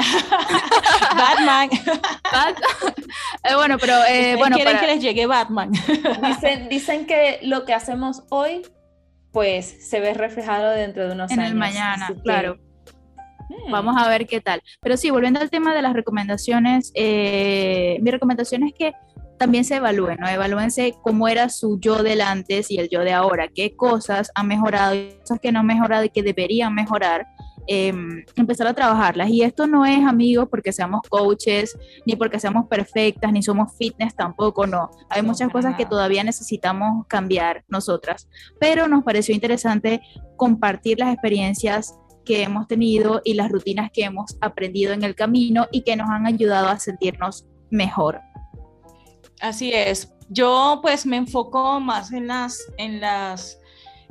Batman. 1.18 1.70
Eh, 3.44 3.56
bueno, 3.56 3.78
pero 3.80 3.94
eh, 4.10 4.36
bueno, 4.38 4.56
quieren 4.56 4.74
para- 4.76 4.86
que 4.86 4.94
les 4.96 5.04
llegue 5.04 5.26
Batman. 5.28 5.72
Dicen, 6.24 6.68
dicen 6.70 7.06
que 7.06 7.40
lo 7.44 7.64
que 7.66 7.74
hacemos 7.74 8.24
hoy, 8.30 8.62
pues 9.32 9.90
se 9.90 10.00
ve 10.00 10.14
reflejado 10.14 10.72
dentro 10.72 11.08
de 11.08 11.14
unos 11.14 11.32
en 11.32 11.40
años. 11.40 11.52
el 11.52 11.58
mañana, 11.58 12.08
que, 12.08 12.22
claro. 12.22 12.58
hmm, 13.50 13.72
Vamos 13.72 13.96
a 13.98 14.08
ver 14.10 14.26
qué 14.28 14.42
tal. 14.42 14.62
Pero 14.82 14.98
sí, 14.98 15.10
volviendo 15.12 15.40
al 15.40 15.50
tema 15.52 15.74
de 15.76 15.82
las 15.84 15.94
recomendaciones, 15.94 16.92
eh, 16.96 17.98
mi 18.02 18.10
recomendación 18.12 18.64
es 18.64 18.74
que 18.78 18.94
también 19.38 19.66
se 19.66 19.76
evalúen, 19.76 20.18
¿no? 20.20 20.28
Evalúense 20.28 20.96
cómo 21.02 21.28
era 21.28 21.50
su 21.50 21.80
yo 21.80 22.04
del 22.04 22.22
antes 22.22 22.72
y 22.72 22.78
el 22.78 22.90
yo 22.90 23.02
de 23.02 23.14
ahora, 23.14 23.48
qué 23.48 23.76
cosas 23.76 24.32
han 24.36 24.48
mejorado 24.48 24.96
y 24.96 25.18
cosas 25.22 25.40
que 25.42 25.52
no 25.52 25.60
han 25.60 25.66
mejorado 25.66 26.04
y 26.06 26.10
que 26.10 26.24
deberían 26.24 26.74
mejorar. 26.74 27.26
eh, 27.68 27.94
empezar 28.36 28.68
a 28.68 28.74
trabajarlas. 28.74 29.30
Y 29.30 29.42
esto 29.42 29.68
no 29.68 29.86
es, 29.86 30.06
amigos, 30.06 30.48
porque 30.50 30.72
seamos 30.72 31.02
coaches, 31.10 31.78
ni 32.06 32.16
porque 32.16 32.40
seamos 32.40 32.68
perfectas, 32.68 33.32
ni 33.32 33.42
somos 33.42 33.76
fitness 33.78 34.16
tampoco, 34.16 34.68
no. 34.68 34.90
Hay 35.10 35.22
No, 35.22 35.30
muchas 35.30 35.52
cosas 35.52 35.76
que 35.76 35.86
todavía 35.86 36.24
necesitamos 36.24 37.06
cambiar 37.08 37.64
nosotras. 37.68 38.28
Pero 38.60 38.88
nos 38.88 39.04
pareció 39.04 39.34
interesante 39.34 40.02
compartir 40.38 41.00
las 41.00 41.12
experiencias 41.12 41.96
que 42.24 42.44
hemos 42.44 42.68
tenido 42.68 43.22
y 43.24 43.34
las 43.36 43.52
rutinas 43.52 43.90
que 43.92 44.04
hemos 44.04 44.38
aprendido 44.42 44.94
en 44.94 45.04
el 45.04 45.16
camino 45.16 45.68
y 45.72 45.82
que 45.82 45.96
nos 45.96 46.10
han 46.10 46.26
ayudado 46.26 46.70
a 46.70 46.80
sentirnos 46.80 47.46
mejor. 47.70 48.20
Así 49.46 49.72
es. 49.72 50.12
Yo 50.30 50.80
pues 50.82 51.06
me 51.06 51.18
enfoco 51.18 51.80
más 51.80 52.12
en 52.12 52.26
las, 52.26 52.60
en 52.78 53.00
las 53.00 53.60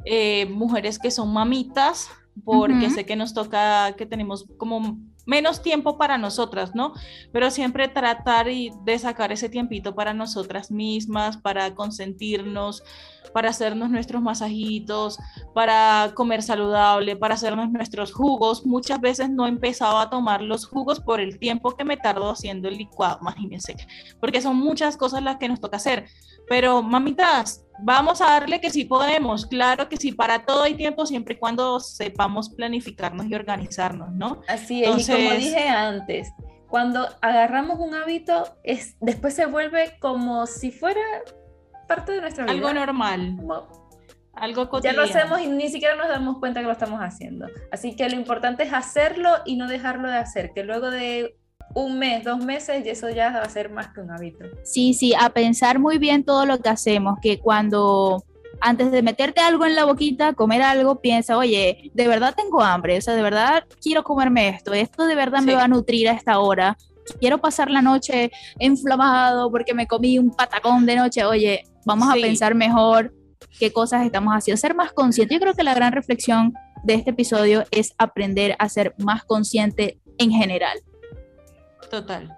eh, 0.04 0.46
mujeres 0.46 0.96
que 0.96 1.10
son 1.10 1.32
mamitas, 1.32 2.08
porque 2.44 2.88
sé 2.90 3.04
que 3.04 3.16
nos 3.16 3.34
toca, 3.34 3.94
que 3.96 4.06
tenemos 4.06 4.46
como 4.56 5.00
menos 5.26 5.62
tiempo 5.62 5.96
para 5.96 6.18
nosotras, 6.18 6.74
¿no? 6.74 6.92
Pero 7.32 7.50
siempre 7.50 7.88
tratar 7.88 8.48
y 8.48 8.72
de 8.84 8.98
sacar 8.98 9.32
ese 9.32 9.48
tiempito 9.48 9.94
para 9.94 10.14
nosotras 10.14 10.70
mismas, 10.70 11.36
para 11.36 11.74
consentirnos, 11.74 12.82
para 13.32 13.50
hacernos 13.50 13.90
nuestros 13.90 14.22
masajitos, 14.22 15.18
para 15.54 16.12
comer 16.14 16.42
saludable, 16.42 17.16
para 17.16 17.34
hacernos 17.34 17.70
nuestros 17.70 18.12
jugos. 18.12 18.64
Muchas 18.64 19.00
veces 19.00 19.28
no 19.28 19.46
empezaba 19.46 20.02
a 20.02 20.10
tomar 20.10 20.40
los 20.40 20.66
jugos 20.66 21.00
por 21.00 21.20
el 21.20 21.38
tiempo 21.38 21.76
que 21.76 21.84
me 21.84 21.96
tardó 21.96 22.30
haciendo 22.30 22.68
el 22.68 22.76
licuado, 22.76 23.18
imagínense, 23.20 23.76
porque 24.20 24.40
son 24.40 24.56
muchas 24.56 24.96
cosas 24.96 25.22
las 25.22 25.36
que 25.38 25.48
nos 25.48 25.60
toca 25.60 25.78
hacer. 25.78 26.06
Pero 26.48 26.82
mamitas, 26.82 27.64
vamos 27.82 28.20
a 28.20 28.26
darle 28.26 28.60
que 28.60 28.70
sí 28.70 28.84
podemos, 28.84 29.46
claro 29.46 29.88
que 29.88 29.96
sí, 29.96 30.12
para 30.12 30.44
todo 30.44 30.62
hay 30.62 30.74
tiempo 30.74 31.06
siempre 31.06 31.34
y 31.34 31.38
cuando 31.38 31.80
sepamos 31.80 32.50
planificarnos 32.50 33.26
y 33.26 33.34
organizarnos, 33.34 34.12
¿no? 34.12 34.40
Así 34.48 34.82
es, 34.84 34.88
y 34.88 35.06
como 35.06 35.18
Entonces- 35.18 35.38
dije 35.44 35.68
antes, 35.68 36.32
cuando 36.68 37.08
agarramos 37.22 37.78
un 37.78 37.94
hábito, 37.94 38.56
es, 38.62 38.96
después 39.00 39.34
se 39.34 39.46
vuelve 39.46 39.96
como 40.00 40.46
si 40.46 40.70
fuera 40.70 41.00
parte 41.88 42.12
de 42.12 42.20
nuestra 42.20 42.44
vida. 42.44 42.54
Algo 42.54 42.72
normal, 42.72 43.34
Como- 43.36 43.84
algo 44.34 44.64
ya 44.64 44.68
cotidiano. 44.68 44.98
lo 44.98 45.04
hacemos 45.04 45.40
y 45.40 45.46
ni 45.46 45.68
siquiera 45.68 45.94
nos 45.94 46.08
damos 46.08 46.38
cuenta 46.38 46.60
que 46.60 46.66
lo 46.66 46.72
estamos 46.72 46.98
haciendo. 47.00 47.46
Así 47.70 47.94
que 47.94 48.08
lo 48.08 48.16
importante 48.16 48.64
es 48.64 48.72
hacerlo 48.72 49.30
y 49.44 49.56
no 49.56 49.68
dejarlo 49.68 50.08
de 50.08 50.16
hacer, 50.16 50.50
que 50.52 50.64
luego 50.64 50.90
de 50.90 51.36
un 51.74 51.98
mes, 51.98 52.24
dos 52.24 52.38
meses, 52.44 52.84
y 52.86 52.88
eso 52.88 53.10
ya 53.10 53.30
va 53.32 53.40
a 53.40 53.48
ser 53.48 53.70
más 53.70 53.88
que 53.88 54.00
un 54.00 54.10
hábito. 54.10 54.44
Sí, 54.62 54.94
sí, 54.94 55.12
a 55.18 55.30
pensar 55.30 55.78
muy 55.78 55.98
bien 55.98 56.24
todo 56.24 56.46
lo 56.46 56.58
que 56.60 56.68
hacemos, 56.68 57.18
que 57.20 57.40
cuando 57.40 58.24
antes 58.60 58.92
de 58.92 59.02
meterte 59.02 59.40
algo 59.40 59.66
en 59.66 59.74
la 59.74 59.84
boquita, 59.84 60.32
comer 60.32 60.62
algo, 60.62 61.00
piensa, 61.00 61.36
oye, 61.36 61.90
de 61.92 62.08
verdad 62.08 62.34
tengo 62.36 62.62
hambre, 62.62 62.96
o 62.98 63.00
sea, 63.00 63.14
de 63.14 63.22
verdad 63.22 63.64
quiero 63.82 64.04
comerme 64.04 64.48
esto, 64.48 64.72
esto 64.72 65.06
de 65.06 65.14
verdad 65.16 65.40
me 65.42 65.54
va 65.54 65.64
a 65.64 65.68
nutrir 65.68 66.08
a 66.08 66.12
esta 66.12 66.38
hora, 66.38 66.76
quiero 67.18 67.38
pasar 67.38 67.70
la 67.70 67.82
noche 67.82 68.30
inflamado 68.60 69.50
porque 69.50 69.74
me 69.74 69.86
comí 69.86 70.18
un 70.18 70.30
patacón 70.30 70.86
de 70.86 70.96
noche, 70.96 71.24
oye, 71.24 71.64
vamos 71.84 72.08
Sí. 72.12 72.18
a 72.18 72.22
pensar 72.22 72.54
mejor 72.54 73.12
qué 73.58 73.72
cosas 73.72 74.06
estamos 74.06 74.32
haciendo, 74.32 74.56
ser 74.58 74.74
más 74.74 74.92
consciente. 74.92 75.34
Yo 75.34 75.40
creo 75.40 75.54
que 75.54 75.64
la 75.64 75.74
gran 75.74 75.92
reflexión 75.92 76.54
de 76.84 76.94
este 76.94 77.10
episodio 77.10 77.64
es 77.70 77.94
aprender 77.98 78.56
a 78.58 78.68
ser 78.68 78.94
más 78.98 79.24
consciente 79.24 79.98
en 80.18 80.30
general. 80.30 80.78
Total. 81.90 82.36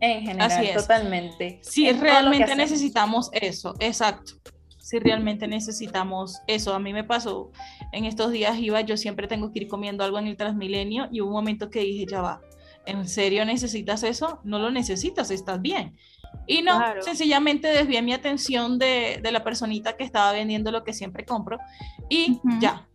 En 0.00 0.22
general, 0.22 0.50
Así 0.52 0.66
es. 0.66 0.74
totalmente. 0.76 1.58
Si 1.62 1.90
realmente 1.92 2.54
necesitamos 2.54 3.30
eso, 3.32 3.74
exacto. 3.80 4.32
Si 4.78 4.98
realmente 4.98 5.48
necesitamos 5.48 6.40
eso, 6.46 6.72
a 6.74 6.78
mí 6.78 6.92
me 6.92 7.02
pasó 7.02 7.50
en 7.92 8.04
estos 8.04 8.30
días 8.30 8.56
iba, 8.58 8.80
yo 8.82 8.96
siempre 8.96 9.26
tengo 9.26 9.50
que 9.52 9.60
ir 9.60 9.68
comiendo 9.68 10.04
algo 10.04 10.18
en 10.18 10.26
el 10.28 10.36
Transmilenio 10.36 11.08
y 11.10 11.20
hubo 11.20 11.28
un 11.30 11.34
momento 11.36 11.70
que 11.70 11.80
dije, 11.80 12.06
ya 12.08 12.20
va, 12.20 12.40
¿en 12.84 13.08
serio 13.08 13.44
necesitas 13.44 14.02
eso? 14.04 14.40
No 14.44 14.58
lo 14.60 14.70
necesitas, 14.70 15.30
estás 15.32 15.60
bien. 15.60 15.96
Y 16.46 16.62
no, 16.62 16.76
Claro. 16.76 17.02
sencillamente 17.02 17.66
desvié 17.68 18.00
mi 18.02 18.12
atención 18.12 18.78
de, 18.78 19.18
de 19.22 19.32
la 19.32 19.42
personita 19.42 19.96
que 19.96 20.04
estaba 20.04 20.30
vendiendo 20.32 20.70
lo 20.70 20.84
que 20.84 20.92
siempre 20.92 21.24
compro 21.24 21.58
y 22.08 22.38
ya, 22.60 22.86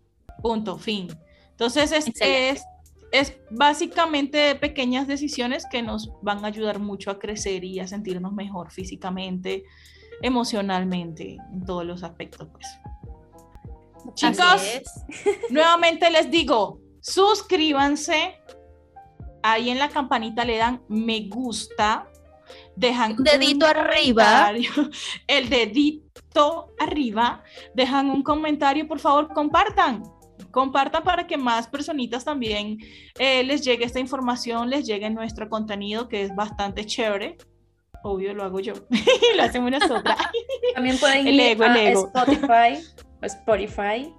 punto, 0.42 0.78
fin. 0.78 1.10
Entonces 1.50 1.92
es, 1.92 2.08
Excelente. 2.08 2.50
es, 2.52 2.64
es 3.12 3.38
básicamente 3.50 4.56
pequeñas 4.56 5.08
decisiones 5.08 5.66
que 5.70 5.82
nos 5.82 6.12
van 6.22 6.44
a 6.44 6.48
ayudar 6.48 6.80
mucho 6.80 7.12
a 7.12 7.20
crecer 7.20 7.64
y 7.64 7.80
a 7.80 7.88
sentirnos 7.88 8.32
mejor 8.34 8.72
físicamente, 8.72 9.64
emocionalmente, 10.22 11.38
en 11.52 11.66
todos 11.66 11.86
los 11.86 12.04
aspectos. 12.04 12.48
Pues. 12.52 12.68
Chicos, 14.16 14.82
nuevamente 15.50 16.10
les 16.10 16.32
digo, 16.32 16.80
suscríbanse, 17.02 18.40
ahí 19.44 19.70
en 19.70 19.80
la 19.80 19.90
campanita 19.90 20.46
le 20.46 20.58
dan 20.58 20.82
me 20.88 21.28
gusta, 21.28 22.08
dejan 22.76 23.18
Un 23.18 23.24
dedito 23.24 23.66
arriba. 23.66 24.54
el 25.28 25.50
dedito 25.50 26.74
arriba, 26.80 27.44
dejan 27.74 28.10
un 28.10 28.24
comentario, 28.24 28.88
por 28.88 29.00
favor, 29.00 29.28
compartan. 29.34 30.04
Compartan 30.50 31.04
para 31.04 31.28
que 31.28 31.38
más 31.38 31.68
personitas 31.68 32.26
también 32.26 32.78
eh, 33.20 33.44
les 33.44 33.62
llegue 33.64 33.86
esta 33.86 34.00
información, 34.00 34.70
les 34.70 34.86
llegue 34.86 35.10
nuestro 35.10 35.50
contenido 35.50 36.08
que 36.08 36.24
es 36.24 36.36
bastante 36.36 36.86
chévere. 36.86 37.38
Obvio, 38.04 38.34
lo 38.34 38.44
hago 38.44 38.60
yo 38.60 38.74
lo 39.36 39.44
hacemos 39.44 39.72
nosotras. 39.72 40.18
También 40.76 40.98
pueden 40.98 41.28
El 41.28 41.36
ir 41.36 41.42
ego, 41.42 41.66
el 41.66 41.72
a 41.72 41.84
ego. 41.84 42.08
Spotify, 42.08 42.84
o 43.22 43.26
Spotify 43.26 44.14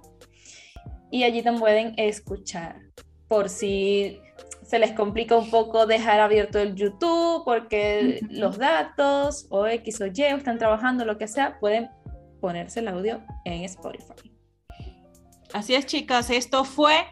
y 1.13 1.23
allí 1.23 1.43
también 1.43 1.61
pueden 1.61 1.93
escuchar. 1.97 2.81
Por 3.27 3.47
si 3.47 4.19
se 4.63 4.79
les 4.79 4.93
complica 4.93 5.37
un 5.37 5.51
poco 5.51 5.85
dejar 5.85 6.19
abierto 6.19 6.57
el 6.57 6.73
YouTube 6.73 7.43
porque 7.45 8.19
los 8.31 8.57
datos 8.57 9.45
o 9.51 9.67
X 9.67 10.01
o 10.01 10.07
Y 10.07 10.23
o 10.23 10.37
están 10.37 10.57
trabajando, 10.57 11.05
lo 11.05 11.19
que 11.19 11.27
sea, 11.27 11.59
pueden 11.59 11.91
ponerse 12.41 12.79
el 12.79 12.87
audio 12.87 13.21
en 13.45 13.63
Spotify. 13.63 14.32
Así 15.53 15.75
es, 15.75 15.85
chicas, 15.85 16.29
esto 16.29 16.65
fue 16.65 17.05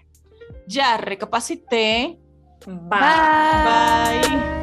Ya 0.68 0.98
Recapacité. 0.98 2.18
Bye. 2.66 3.00
Bye. 3.00 4.61